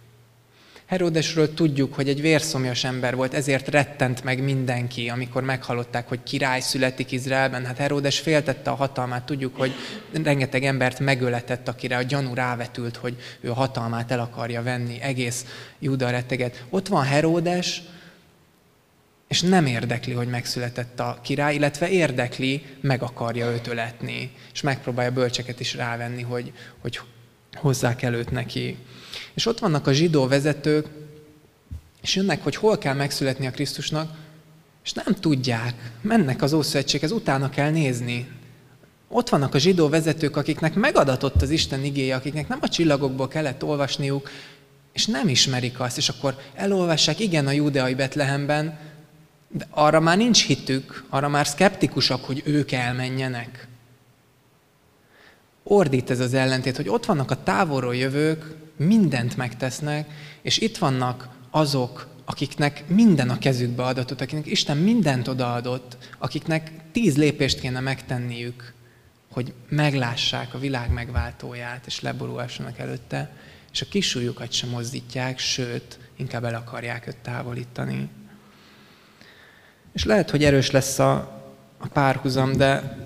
[0.92, 6.60] Heródesről tudjuk, hogy egy vérszomjas ember volt, ezért rettent meg mindenki, amikor meghallották, hogy király
[6.60, 7.64] születik Izraelben.
[7.64, 9.72] Hát Heródes féltette a hatalmát, tudjuk, hogy
[10.22, 15.46] rengeteg embert megöletett, akire a gyanú rávetült, hogy ő a hatalmát el akarja venni, egész
[15.78, 16.64] Júda retteget.
[16.70, 17.82] Ott van Heródes,
[19.28, 25.12] és nem érdekli, hogy megszületett a király, illetve érdekli, meg akarja őt öletni, és megpróbálja
[25.12, 27.00] bölcseket is rávenni, hogy, hogy
[27.54, 28.76] hozzák előtt neki.
[29.34, 30.86] És ott vannak a zsidó vezetők,
[32.02, 34.16] és jönnek, hogy hol kell megszületni a Krisztusnak,
[34.84, 38.28] és nem tudják, mennek az Ószövetséghez, utána kell nézni.
[39.08, 43.64] Ott vannak a zsidó vezetők, akiknek megadatott az Isten igéje, akiknek nem a csillagokból kellett
[43.64, 44.30] olvasniuk,
[44.92, 48.78] és nem ismerik azt, és akkor elolvassák, igen, a júdeai Betlehemben,
[49.48, 53.68] de arra már nincs hitük, arra már szkeptikusak, hogy ők elmenjenek.
[55.62, 60.10] Ordít ez az ellentét, hogy ott vannak a távolról jövők, mindent megtesznek,
[60.42, 67.16] és itt vannak azok, akiknek minden a kezükbe adatot, akiknek Isten mindent odaadott, akiknek tíz
[67.16, 68.72] lépést kéne megtenniük,
[69.30, 73.36] hogy meglássák a világ megváltóját, és leborulhassanak előtte,
[73.72, 78.08] és a kisújukat sem mozdítják, sőt, inkább el akarják őt távolítani.
[79.92, 81.42] És lehet, hogy erős lesz a,
[81.78, 82.98] a párhuzam, de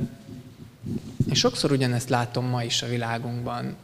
[1.28, 3.76] én sokszor ugyanezt látom ma is a világunkban.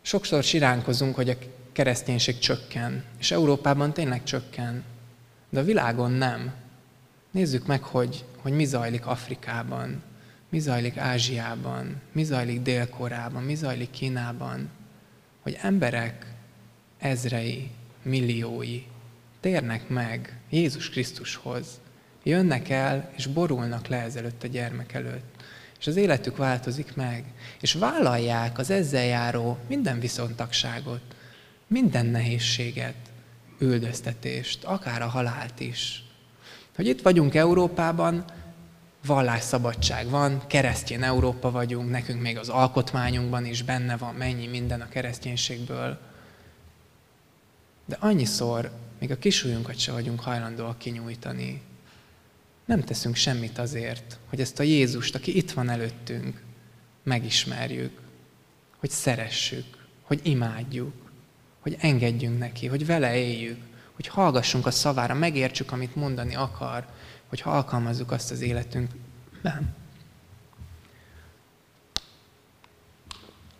[0.00, 1.36] Sokszor siránkozunk, hogy a
[1.72, 4.84] kereszténység csökken, és Európában tényleg csökken,
[5.50, 6.52] de a világon nem.
[7.30, 10.02] Nézzük meg, hogy, hogy mi zajlik Afrikában,
[10.48, 14.70] mi zajlik Ázsiában, mi zajlik Dél-Korában, mi zajlik Kínában,
[15.40, 16.26] hogy emberek
[16.98, 17.70] ezrei,
[18.02, 18.82] milliói
[19.40, 21.66] térnek meg Jézus Krisztushoz,
[22.22, 25.37] jönnek el és borulnak le ezelőtt a gyermek előtt
[25.80, 27.24] és az életük változik meg,
[27.60, 31.00] és vállalják az ezzel járó minden viszontagságot,
[31.66, 32.94] minden nehézséget,
[33.58, 36.04] üldöztetést, akár a halált is.
[36.76, 38.24] Hogy itt vagyunk Európában,
[39.06, 44.88] vallásszabadság van, keresztény Európa vagyunk, nekünk még az alkotmányunkban is benne van mennyi minden a
[44.88, 45.98] kereszténységből.
[47.84, 51.62] De annyiszor még a kisújunkat se vagyunk hajlandóak kinyújtani,
[52.68, 56.42] nem teszünk semmit azért, hogy ezt a Jézust, aki itt van előttünk,
[57.02, 58.00] megismerjük,
[58.76, 60.92] hogy szeressük, hogy imádjuk,
[61.60, 63.58] hogy engedjünk neki, hogy vele éljük,
[63.94, 66.86] hogy hallgassunk a szavára, megértsük, amit mondani akar,
[67.28, 69.74] hogy alkalmazzuk azt az életünkben.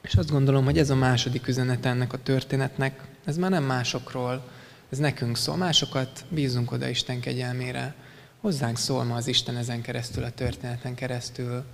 [0.00, 4.50] És azt gondolom, hogy ez a második üzenet ennek a történetnek, ez már nem másokról,
[4.90, 5.56] ez nekünk szól.
[5.56, 7.94] Másokat bízunk oda Isten kegyelmére.
[8.40, 11.64] Hozzánk szól ma az Isten ezen keresztül, a történeten keresztül.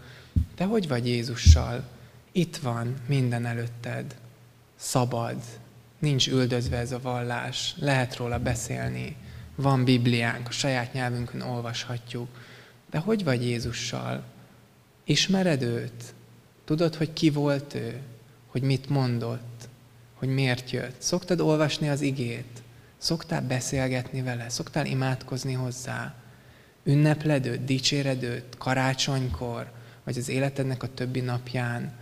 [0.54, 1.84] Te hogy vagy Jézussal?
[2.32, 4.14] Itt van minden előtted.
[4.76, 5.42] Szabad.
[5.98, 7.74] Nincs üldözve ez a vallás.
[7.78, 9.16] Lehet róla beszélni.
[9.54, 12.28] Van Bibliánk, a saját nyelvünkön olvashatjuk.
[12.90, 14.24] De hogy vagy Jézussal?
[15.04, 16.14] Ismered őt?
[16.64, 18.00] Tudod, hogy ki volt ő?
[18.46, 19.68] Hogy mit mondott?
[20.14, 21.00] Hogy miért jött?
[21.00, 22.62] Szoktad olvasni az igét?
[22.98, 24.48] Szoktál beszélgetni vele?
[24.48, 26.14] Szoktál imádkozni hozzá?
[26.84, 29.70] Ünnepled őt, dicséred őt karácsonykor,
[30.04, 31.92] vagy az életednek a többi napján?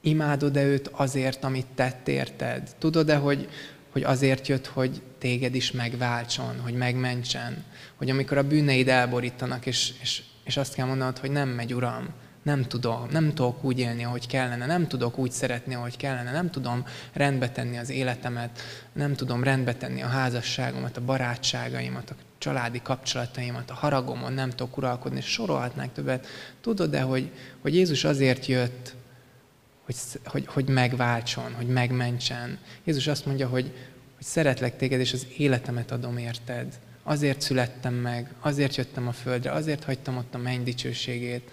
[0.00, 2.74] Imádod-e őt azért, amit tett érted?
[2.78, 3.48] Tudod-e, hogy,
[3.90, 7.64] hogy azért jött, hogy téged is megváltson, hogy megmentsen?
[7.96, 12.08] Hogy amikor a bűneid elborítanak, és, és, és azt kell mondanod, hogy nem megy, Uram,
[12.42, 16.50] nem tudom, nem tudok úgy élni, ahogy kellene, nem tudok úgy szeretni, ahogy kellene, nem
[16.50, 18.60] tudom rendbe tenni az életemet,
[18.92, 24.76] nem tudom rendbe tenni a házasságomat, a barátságaimat, a családi kapcsolataimat, a haragomon nem tudok
[24.76, 26.26] uralkodni, és sorolhatnánk többet.
[26.60, 27.30] Tudod de hogy,
[27.60, 28.94] hogy Jézus azért jött,
[29.84, 32.58] hogy, hogy, hogy megváltson, hogy megmentsen.
[32.84, 33.72] Jézus azt mondja, hogy,
[34.16, 36.78] hogy szeretlek téged, és az életemet adom érted.
[37.02, 41.50] Azért születtem meg, azért jöttem a földre, azért hagytam ott a menny dicsőségét,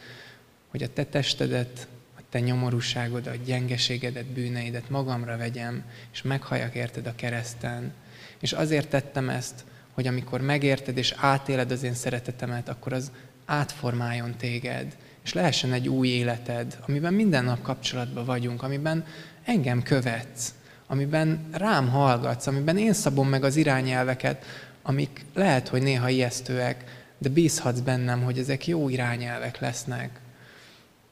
[0.75, 7.15] hogy a te testedet, a te nyomorúságodat, gyengeségedet, bűneidet magamra vegyem, és meghalljak érted a
[7.15, 7.93] kereszten.
[8.39, 13.11] És azért tettem ezt, hogy amikor megérted és átéled az én szeretetemet, akkor az
[13.45, 19.05] átformáljon téged, és lehessen egy új életed, amiben minden nap kapcsolatban vagyunk, amiben
[19.43, 20.53] engem követsz,
[20.87, 24.45] amiben rám hallgatsz, amiben én szabom meg az irányelveket,
[24.81, 26.83] amik lehet, hogy néha ijesztőek,
[27.17, 30.23] de bízhatsz bennem, hogy ezek jó irányelvek lesznek.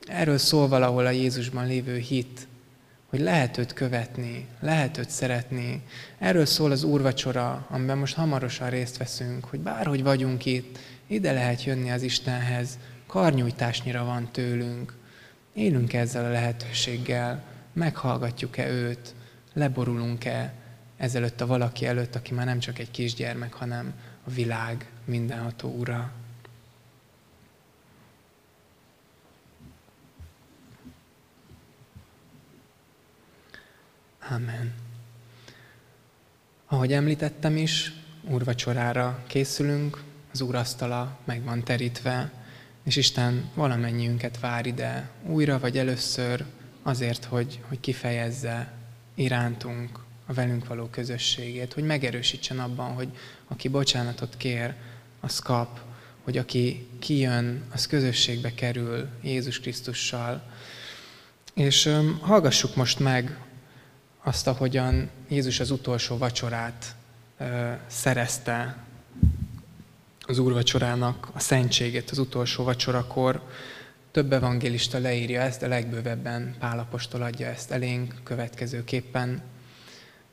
[0.06, 2.47] Erről szól valahol a Jézusban lévő hit,
[3.10, 5.84] hogy lehet őt követni, lehet őt szeretni.
[6.20, 10.78] Erről szól az úrvacsora, amiben most hamarosan részt veszünk, hogy bárhogy vagyunk itt,
[11.08, 12.78] ide lehet jönni az Istenhez,
[13.08, 14.93] karnyújtásnyira van tőlünk.
[15.54, 17.43] Élünk ezzel a lehetőséggel,
[17.74, 19.16] meghallgatjuk-e őt,
[19.54, 20.54] leborulunk-e
[20.97, 23.93] ezelőtt a valaki előtt, aki már nem csak egy kisgyermek, hanem
[24.24, 26.12] a világ mindenható ura.
[34.30, 34.74] Amen.
[36.65, 37.91] Ahogy említettem is,
[38.30, 42.32] úrvacsorára készülünk, az úrasztala meg van terítve,
[42.84, 46.45] és Isten valamennyiünket vár ide újra vagy először
[46.82, 48.74] azért, hogy, hogy kifejezze
[49.15, 53.09] irántunk a velünk való közösségét, hogy megerősítsen abban, hogy
[53.47, 54.74] aki bocsánatot kér,
[55.19, 55.80] az kap,
[56.24, 60.51] hogy aki kijön, az közösségbe kerül Jézus Krisztussal.
[61.53, 63.38] És um, hallgassuk most meg
[64.24, 66.95] azt, ahogyan Jézus az utolsó vacsorát
[67.88, 68.78] szerezte
[70.26, 73.41] az úrvacsorának a szentségét az utolsó vacsorakor.
[74.11, 79.41] Több evangélista leírja ezt, de legbővebben Pálapostól adja ezt elénk következőképpen.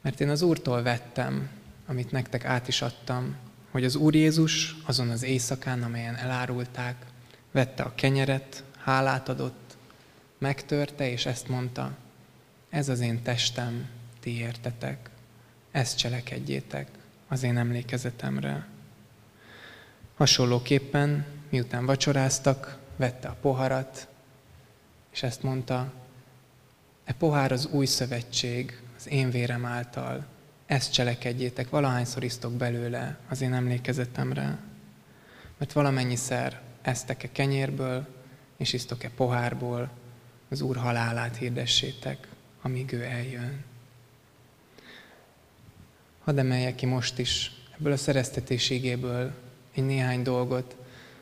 [0.01, 1.49] Mert én az Úrtól vettem,
[1.87, 3.37] amit nektek át is adtam,
[3.71, 6.97] hogy az Úr Jézus azon az éjszakán, amelyen elárulták,
[7.53, 9.77] vette a kenyeret, hálát adott,
[10.39, 11.97] megtörte, és ezt mondta,
[12.71, 13.89] ez az én testem,
[14.21, 15.11] ti értetek,
[15.71, 16.89] ezt cselekedjétek
[17.29, 18.67] az én emlékezetemre.
[20.17, 24.09] Hasonlóképpen, miután vacsoráztak, vette a poharat,
[25.13, 25.93] és ezt mondta,
[27.05, 30.27] e pohár az új szövetség, az én vérem által,
[30.67, 34.59] ezt cselekedjétek, valahányszor isztok belőle az én emlékezetemre.
[35.59, 38.07] Mert valamennyiszer eztek-e kenyérből,
[38.57, 39.91] és isztok-e pohárból,
[40.49, 42.29] az Úr halálát hirdessétek,
[42.63, 43.65] amíg ő eljön.
[46.25, 49.33] Hadd emeljek ki most is ebből a szereztetéségéből
[49.75, 50.77] egy néhány dolgot.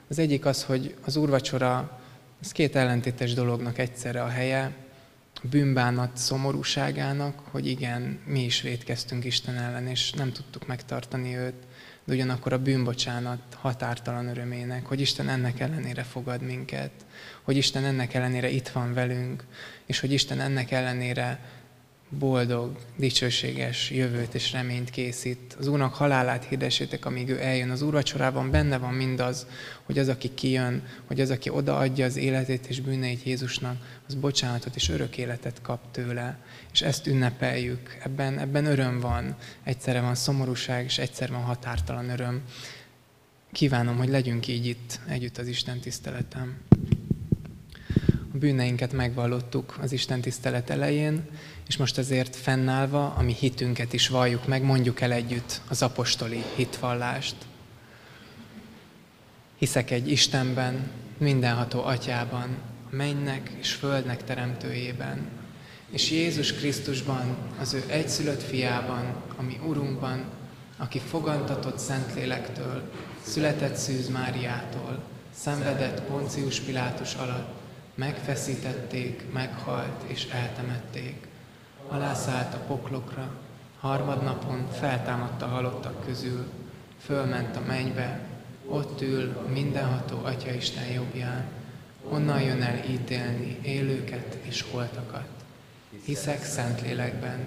[0.08, 2.00] Az egyik az, hogy az úrvacsora,
[2.42, 4.76] ez két ellentétes dolognak egyszerre a helye,
[5.42, 11.66] a bűnbánat szomorúságának, hogy igen, mi is védkeztünk Isten ellen, és nem tudtuk megtartani őt,
[12.04, 16.90] de ugyanakkor a bűnbocsánat határtalan örömének, hogy Isten ennek ellenére fogad minket,
[17.42, 19.44] hogy Isten ennek ellenére itt van velünk,
[19.88, 21.40] és hogy Isten ennek ellenére
[22.08, 25.56] boldog, dicsőséges jövőt és reményt készít.
[25.58, 27.70] Az Úrnak halálát hirdessétek, amíg ő eljön.
[27.70, 29.46] Az Úrvacsorában benne van mindaz,
[29.82, 34.76] hogy az, aki kijön, hogy az, aki odaadja az életét és bűneit Jézusnak, az bocsánatot
[34.76, 36.38] és örök életet kap tőle.
[36.72, 37.96] És ezt ünnepeljük.
[38.04, 39.36] Ebben, ebben öröm van.
[39.64, 42.42] Egyszerre van szomorúság, és egyszer van határtalan öröm.
[43.52, 46.56] Kívánom, hogy legyünk így itt együtt az Isten tiszteletem.
[48.34, 51.24] A bűneinket megvallottuk az Isten tisztelet elején,
[51.68, 57.36] és most ezért fennállva, ami hitünket is valljuk meg, mondjuk el együtt az apostoli hitvallást.
[59.58, 62.56] Hiszek egy Istenben, mindenható atyában,
[62.90, 65.28] a mennynek és földnek teremtőjében,
[65.90, 70.24] és Jézus Krisztusban, az ő egyszülött fiában, ami Urunkban,
[70.76, 72.90] aki fogantatott Szentlélektől,
[73.22, 75.02] született Szűz Máriától,
[75.34, 77.57] szenvedett Poncius Pilátus alatt,
[77.98, 81.26] megfeszítették, meghalt és eltemették.
[81.88, 83.30] Alászállt a poklokra,
[83.80, 86.46] harmadnapon feltámadta halottak közül,
[87.04, 88.20] fölment a mennybe,
[88.66, 91.44] ott ül mindenható Atya Isten jobbján,
[92.08, 95.28] onnan jön el ítélni élőket és holtakat.
[96.04, 97.46] Hiszek Szentlélekben,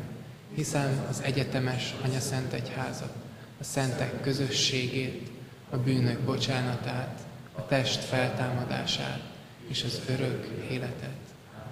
[0.53, 3.13] hiszem az egyetemes Anya Szent Egyházat,
[3.59, 5.29] a szentek közösségét,
[5.69, 7.19] a bűnök bocsánatát,
[7.55, 9.30] a test feltámadását
[9.71, 11.17] és az örök életet.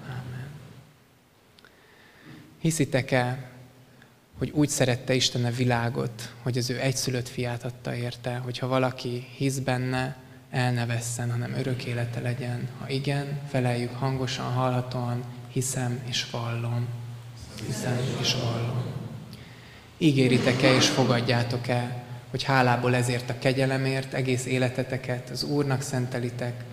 [0.05, 0.49] Amen.
[2.59, 3.49] Hiszitek-e,
[4.37, 9.27] hogy úgy szerette Isten a világot, hogy az ő egyszülött fiát adta érte, hogyha valaki
[9.35, 10.17] hisz benne,
[10.49, 12.69] el ne vesszen, hanem örök élete legyen.
[12.79, 16.87] Ha igen, feleljük hangosan, hallhatóan, hiszem és vallom.
[17.65, 18.83] Hiszem és vallom.
[19.97, 26.63] Ígéritek-e és fogadjátok-e, hogy hálából ezért a kegyelemért egész életeteket az Úrnak szentelitek,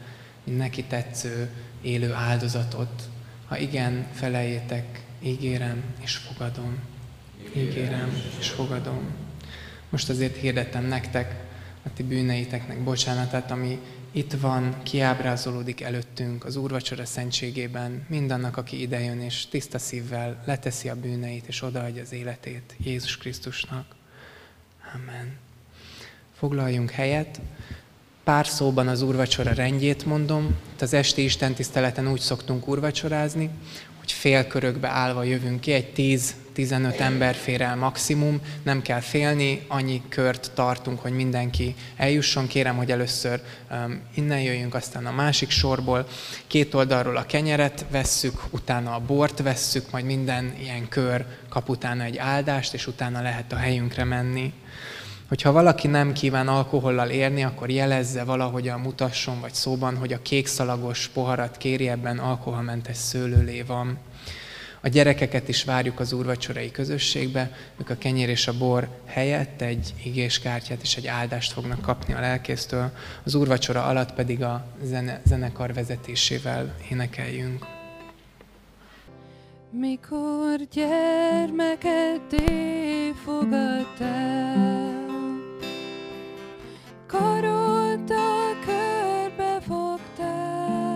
[0.47, 1.51] neki tetsző
[1.83, 3.03] élő áldozatot.
[3.47, 6.79] Ha igen, felejétek, ígérem és fogadom.
[7.57, 9.11] Ígérem és fogadom.
[9.89, 11.45] Most azért hirdetem nektek
[11.83, 13.79] a ti bűneiteknek bocsánatát, ami
[14.11, 21.01] itt van, kiábrázolódik előttünk az Úrvacsora szentségében, mindannak, aki idejön és tiszta szívvel leteszi a
[21.01, 23.95] bűneit és odaadja az életét Jézus Krisztusnak.
[24.95, 25.37] Amen.
[26.33, 27.41] Foglaljunk helyet.
[28.27, 30.57] Pár szóban az úrvacsora rendjét mondom.
[30.81, 33.51] Az esti Isten tiszteleten úgy szoktunk úrvacsorázni,
[33.99, 35.93] hogy félkörökbe állva jövünk ki, egy
[36.57, 42.47] 10-15 ember fér el maximum, nem kell félni, annyi kört tartunk, hogy mindenki eljusson.
[42.47, 46.07] Kérem, hogy először um, innen jöjjünk, aztán a másik sorból.
[46.47, 52.03] Két oldalról a kenyeret vesszük, utána a bort vesszük, majd minden ilyen kör kap utána
[52.03, 54.53] egy áldást, és utána lehet a helyünkre menni.
[55.29, 61.09] Hogyha valaki nem kíván alkohollal érni, akkor jelezze valahogyan mutasson, vagy szóban, hogy a kékszalagos
[61.09, 63.99] poharat kéri, ebben alkoholmentes szőlőlé van.
[64.81, 67.51] A gyerekeket is várjuk az úrvacsorai közösségbe,
[67.81, 72.21] ők a kenyér és a bor helyett egy igéskártyát és egy áldást fognak kapni a
[72.21, 72.91] lelkésztől,
[73.25, 77.67] az úrvacsora alatt pedig a zene, zenekar vezetésével énekeljünk.
[79.71, 82.43] Mikor gyermeket
[83.25, 85.06] fogadtál,
[87.07, 90.91] Karoddal körbe fogtál,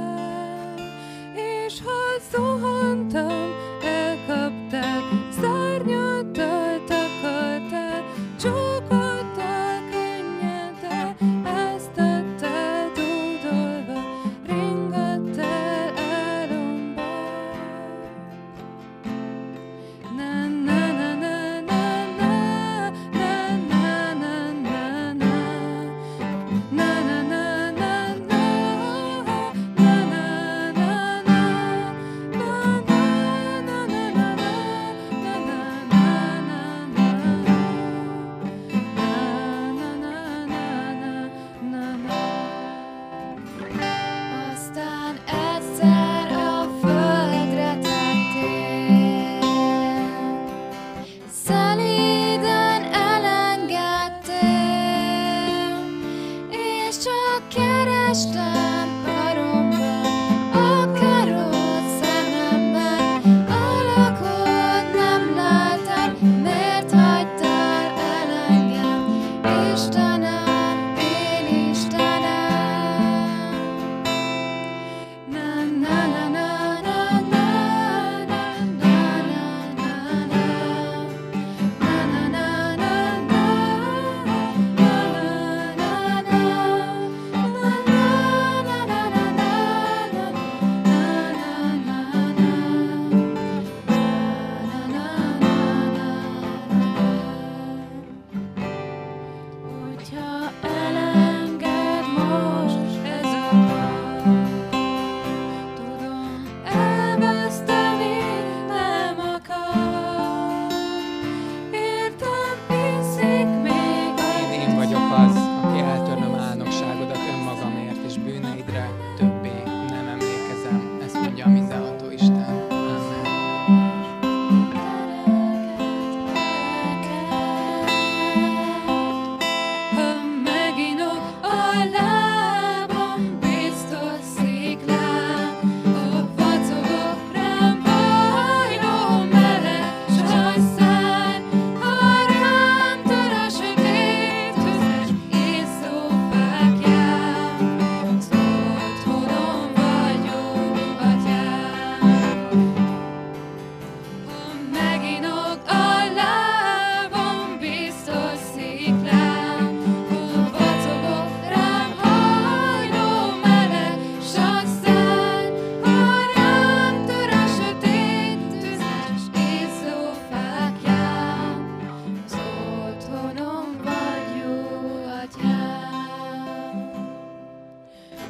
[1.35, 3.51] és ha zuhantam,
[3.83, 5.20] elkaptál,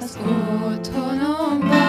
[0.02, 1.79] از اوتونوم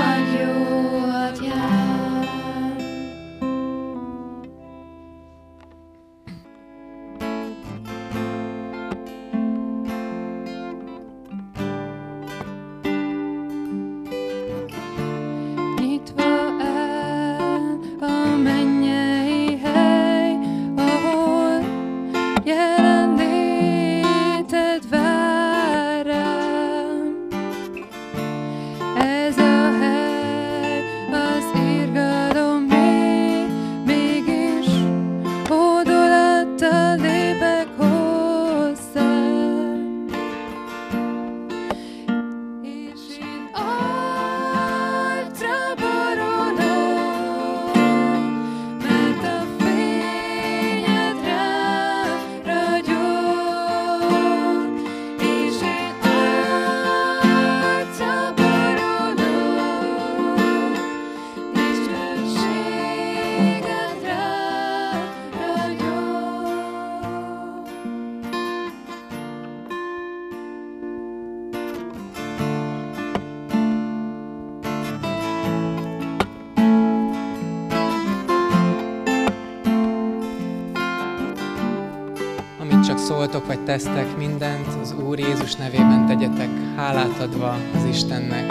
[83.56, 88.51] vagy tesztek, mindent az Úr Jézus nevében tegyetek, hálát adva az Istennek.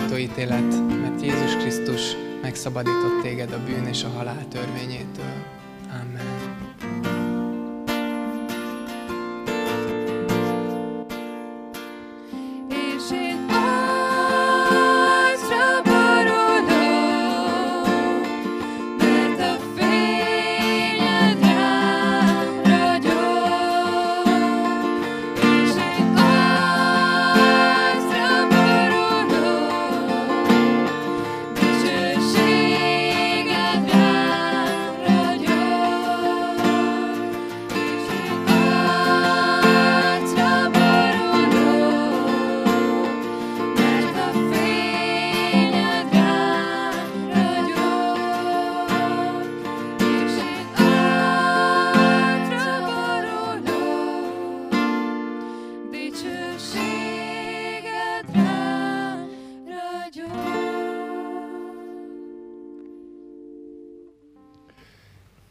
[0.00, 5.32] megváltoztató ítélet, mert Jézus Krisztus megszabadított téged a bűn és a halál törvényétől.
[5.90, 6.49] Amen.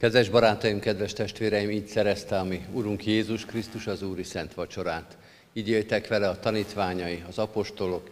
[0.10, 5.18] Kedves barátaim, kedves testvéreim, így szerezte a mi Urunk Jézus Krisztus az Úri Szent Vacsorát.
[5.54, 8.10] Így éltek vele a tanítványai, az apostolok,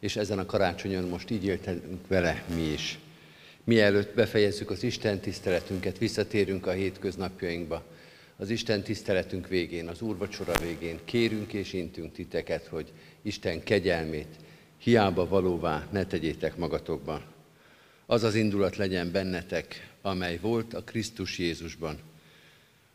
[0.00, 2.98] és ezen a karácsonyon most így éltünk vele mi is.
[3.64, 7.84] Mielőtt befejezzük az Isten tiszteletünket, visszatérünk a hétköznapjainkba.
[8.36, 14.36] Az Isten tiszteletünk végén, az Úrvacsora végén kérünk és intünk titeket, hogy Isten kegyelmét
[14.78, 17.22] hiába valóvá ne tegyétek magatokban.
[18.06, 21.98] Az az indulat legyen bennetek, amely volt a Krisztus Jézusban,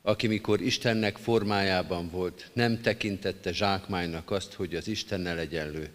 [0.01, 5.89] aki mikor Istennek formájában volt, nem tekintette zsákmánynak azt, hogy az Istennel egyenlő,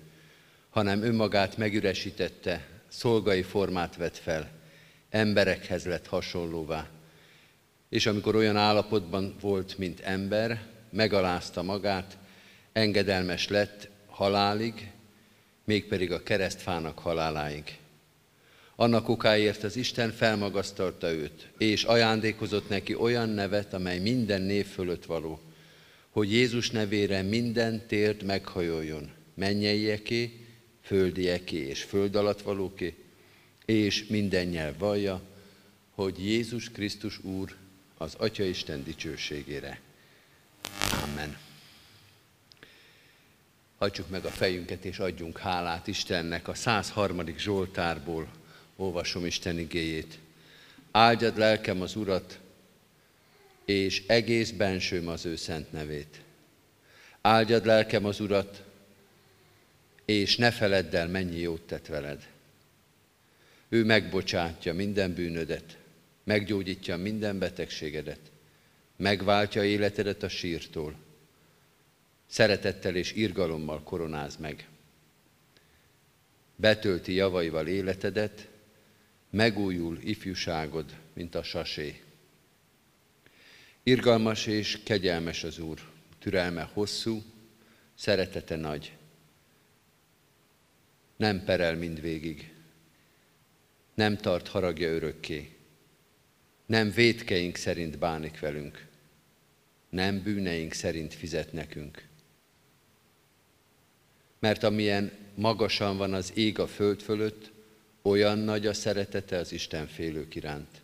[0.71, 4.51] hanem önmagát megüresítette, szolgai formát vett fel,
[5.11, 6.89] emberekhez lett hasonlóvá.
[7.89, 12.19] És amikor olyan állapotban volt, mint ember, megalázta magát,
[12.73, 14.91] engedelmes lett halálig,
[15.65, 17.79] mégpedig a keresztfának haláláig.
[18.83, 25.05] Annak okáért az Isten felmagasztalta őt, és ajándékozott neki olyan nevet, amely minden név fölött
[25.05, 25.41] való,
[26.11, 30.47] hogy Jézus nevére minden térd meghajoljon, mennyeieké,
[30.81, 32.95] földieké és föld alatt valóké,
[33.65, 35.21] és minden nyelv vallja,
[35.95, 37.55] hogy Jézus Krisztus Úr
[37.97, 39.81] az Atya Isten dicsőségére.
[41.03, 41.37] Amen.
[43.79, 47.37] Hagyjuk meg a fejünket és adjunk hálát Istennek a 103.
[47.37, 48.29] Zsoltárból,
[48.77, 50.19] olvasom Isten igéjét.
[50.91, 52.39] Áldjad lelkem az Urat,
[53.65, 56.21] és egész bensőm az ő szent nevét.
[57.21, 58.63] Áldjad lelkem az Urat,
[60.05, 62.27] és ne feledd el, mennyi jót tett veled.
[63.69, 65.79] Ő megbocsátja minden bűnödet,
[66.25, 68.21] meggyógyítja minden betegségedet,
[68.97, 70.95] megváltja életedet a sírtól,
[72.27, 74.69] szeretettel és irgalommal koronáz meg.
[76.57, 78.49] Betölti javaival életedet,
[79.33, 82.03] megújul ifjúságod, mint a sasé.
[83.83, 85.81] Irgalmas és kegyelmes az Úr,
[86.19, 87.23] türelme hosszú,
[87.95, 88.93] szeretete nagy.
[91.17, 92.53] Nem perel mindvégig,
[93.95, 95.57] nem tart haragja örökké,
[96.67, 98.87] nem védkeink szerint bánik velünk,
[99.89, 102.07] nem bűneink szerint fizet nekünk.
[104.39, 107.52] Mert amilyen magasan van az ég a föld fölött,
[108.03, 110.81] olyan nagy a szeretete az Isten félők iránt.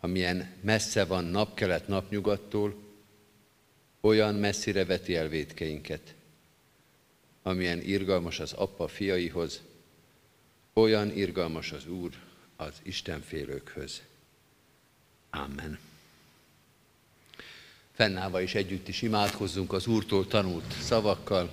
[0.00, 2.74] Amilyen messze van napkelet napnyugattól,
[4.00, 6.14] olyan messzire veti el védkeinket.
[7.42, 9.60] Amilyen irgalmas az apa fiaihoz,
[10.72, 12.10] olyan irgalmas az Úr
[12.56, 14.02] az Isten félőkhöz.
[15.30, 15.78] Amen.
[17.92, 21.52] Fennállva is együtt is imádkozzunk az Úrtól tanult szavakkal.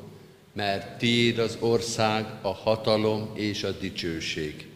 [0.53, 4.67] mert tiéd az ország, a hatalom és a dicsőség,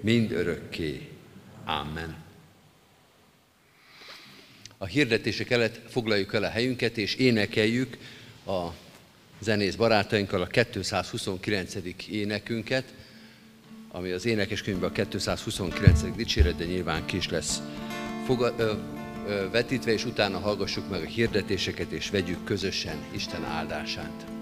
[0.00, 1.08] mind örökké.
[1.64, 2.22] Amen.
[4.78, 7.96] A hirdetések előtt foglaljuk el a helyünket, és énekeljük
[8.46, 8.68] a
[9.38, 11.74] zenész barátainkkal a 229.
[12.10, 12.94] énekünket,
[13.90, 16.16] ami az énekeskönyvben a 229.
[16.16, 17.62] dicséret, de nyilván kis lesz
[18.26, 18.72] foga, ö,
[19.26, 24.33] ö, vetítve, és utána hallgassuk meg a hirdetéseket, és vegyük közösen Isten áldását.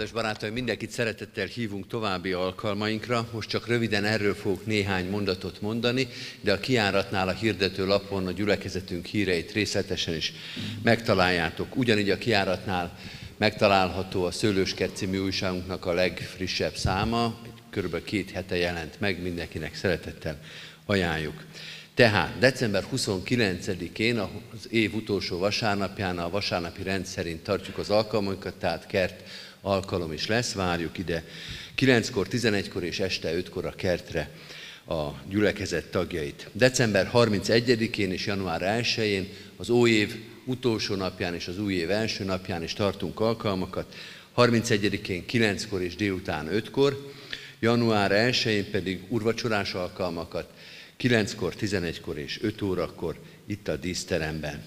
[0.00, 3.28] Kedves barátaim, mindenkit szeretettel hívunk további alkalmainkra.
[3.32, 6.08] Most csak röviden erről fogok néhány mondatot mondani,
[6.40, 10.32] de a kiáratnál a hirdető lapon a gyülekezetünk híreit részletesen is
[10.82, 11.76] megtaláljátok.
[11.76, 12.98] Ugyanígy a kiáratnál
[13.36, 17.40] megtalálható a Szőlőskert című újságunknak a legfrissebb száma,
[17.70, 20.40] körülbelül két hete jelent meg, mindenkinek szeretettel
[20.86, 21.44] ajánljuk.
[22.00, 28.86] Tehát december 29-én, az év utolsó vasárnapján, a vasárnapi rend szerint tartjuk az alkalmunkat, tehát
[28.86, 29.28] kert
[29.60, 31.24] alkalom is lesz, várjuk ide
[31.78, 34.30] 9-kor, 11-kor és este 5-kor a kertre
[34.86, 36.48] a gyülekezet tagjait.
[36.52, 42.24] December 31-én és január 1-én, az új év utolsó napján és az új év első
[42.24, 43.94] napján is tartunk alkalmakat,
[44.36, 47.12] 31-én 9-kor és délután 5-kor,
[47.58, 50.52] január 1-én pedig urvacsorás alkalmakat,
[51.00, 54.64] 9-kor, 11-kor és 5 órakor itt a díszteremben.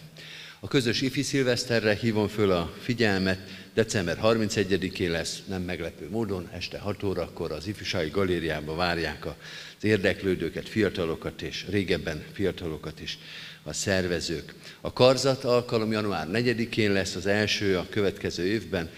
[0.59, 3.39] A közös ifi szilveszterre hívom föl a figyelmet,
[3.73, 10.69] december 31-én lesz, nem meglepő módon, este 6 órakor az ifjúsági galériába várják az érdeklődőket,
[10.69, 13.17] fiatalokat és régebben fiatalokat is
[13.63, 14.53] a szervezők.
[14.81, 18.89] A karzat alkalom január 4-én lesz az első a következő évben,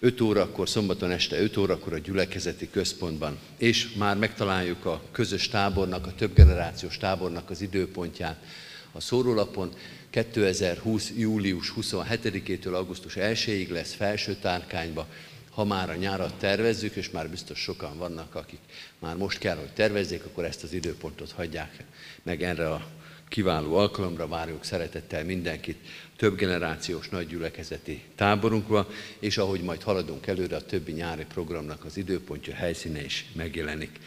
[0.00, 3.38] 5 órakor, szombaton este 5 órakor a gyülekezeti központban.
[3.56, 8.44] És már megtaláljuk a közös tábornak, a többgenerációs tábornak az időpontját
[8.92, 9.72] a szórólapon.
[10.10, 11.12] 2020.
[11.16, 15.06] július 27-től augusztus 1-ig lesz felső tárkányba,
[15.50, 18.60] ha már a nyárat tervezzük, és már biztos sokan vannak, akik
[18.98, 21.84] már most kell, hogy tervezzék, akkor ezt az időpontot hagyják
[22.22, 22.86] meg erre a
[23.28, 25.78] kiváló alkalomra várjuk szeretettel mindenkit
[26.20, 32.54] több generációs nagygyülekezeti táborunkba, és ahogy majd haladunk előre, a többi nyári programnak az időpontja,
[32.54, 33.98] helyszíne is megjelenik.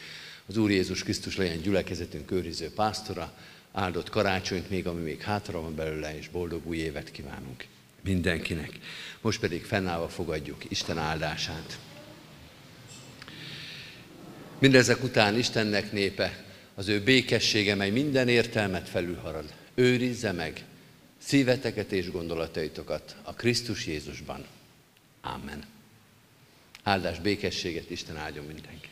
[0.45, 3.33] Az Úr Jézus Krisztus legyen gyülekezetünk őriző pásztora,
[3.71, 7.65] áldott karácsonyt még, ami még hátra van belőle, és boldog új évet kívánunk
[8.01, 8.79] mindenkinek.
[9.21, 11.79] Most pedig fennállva fogadjuk Isten áldását.
[14.59, 16.43] Mindezek után Istennek népe,
[16.75, 20.63] az ő békessége, mely minden értelmet felülharad, őrizze meg
[21.25, 24.45] szíveteket és gondolataitokat a Krisztus Jézusban.
[25.21, 25.63] Amen.
[26.83, 28.82] Áldás békességet, Isten áldjon mindenkit.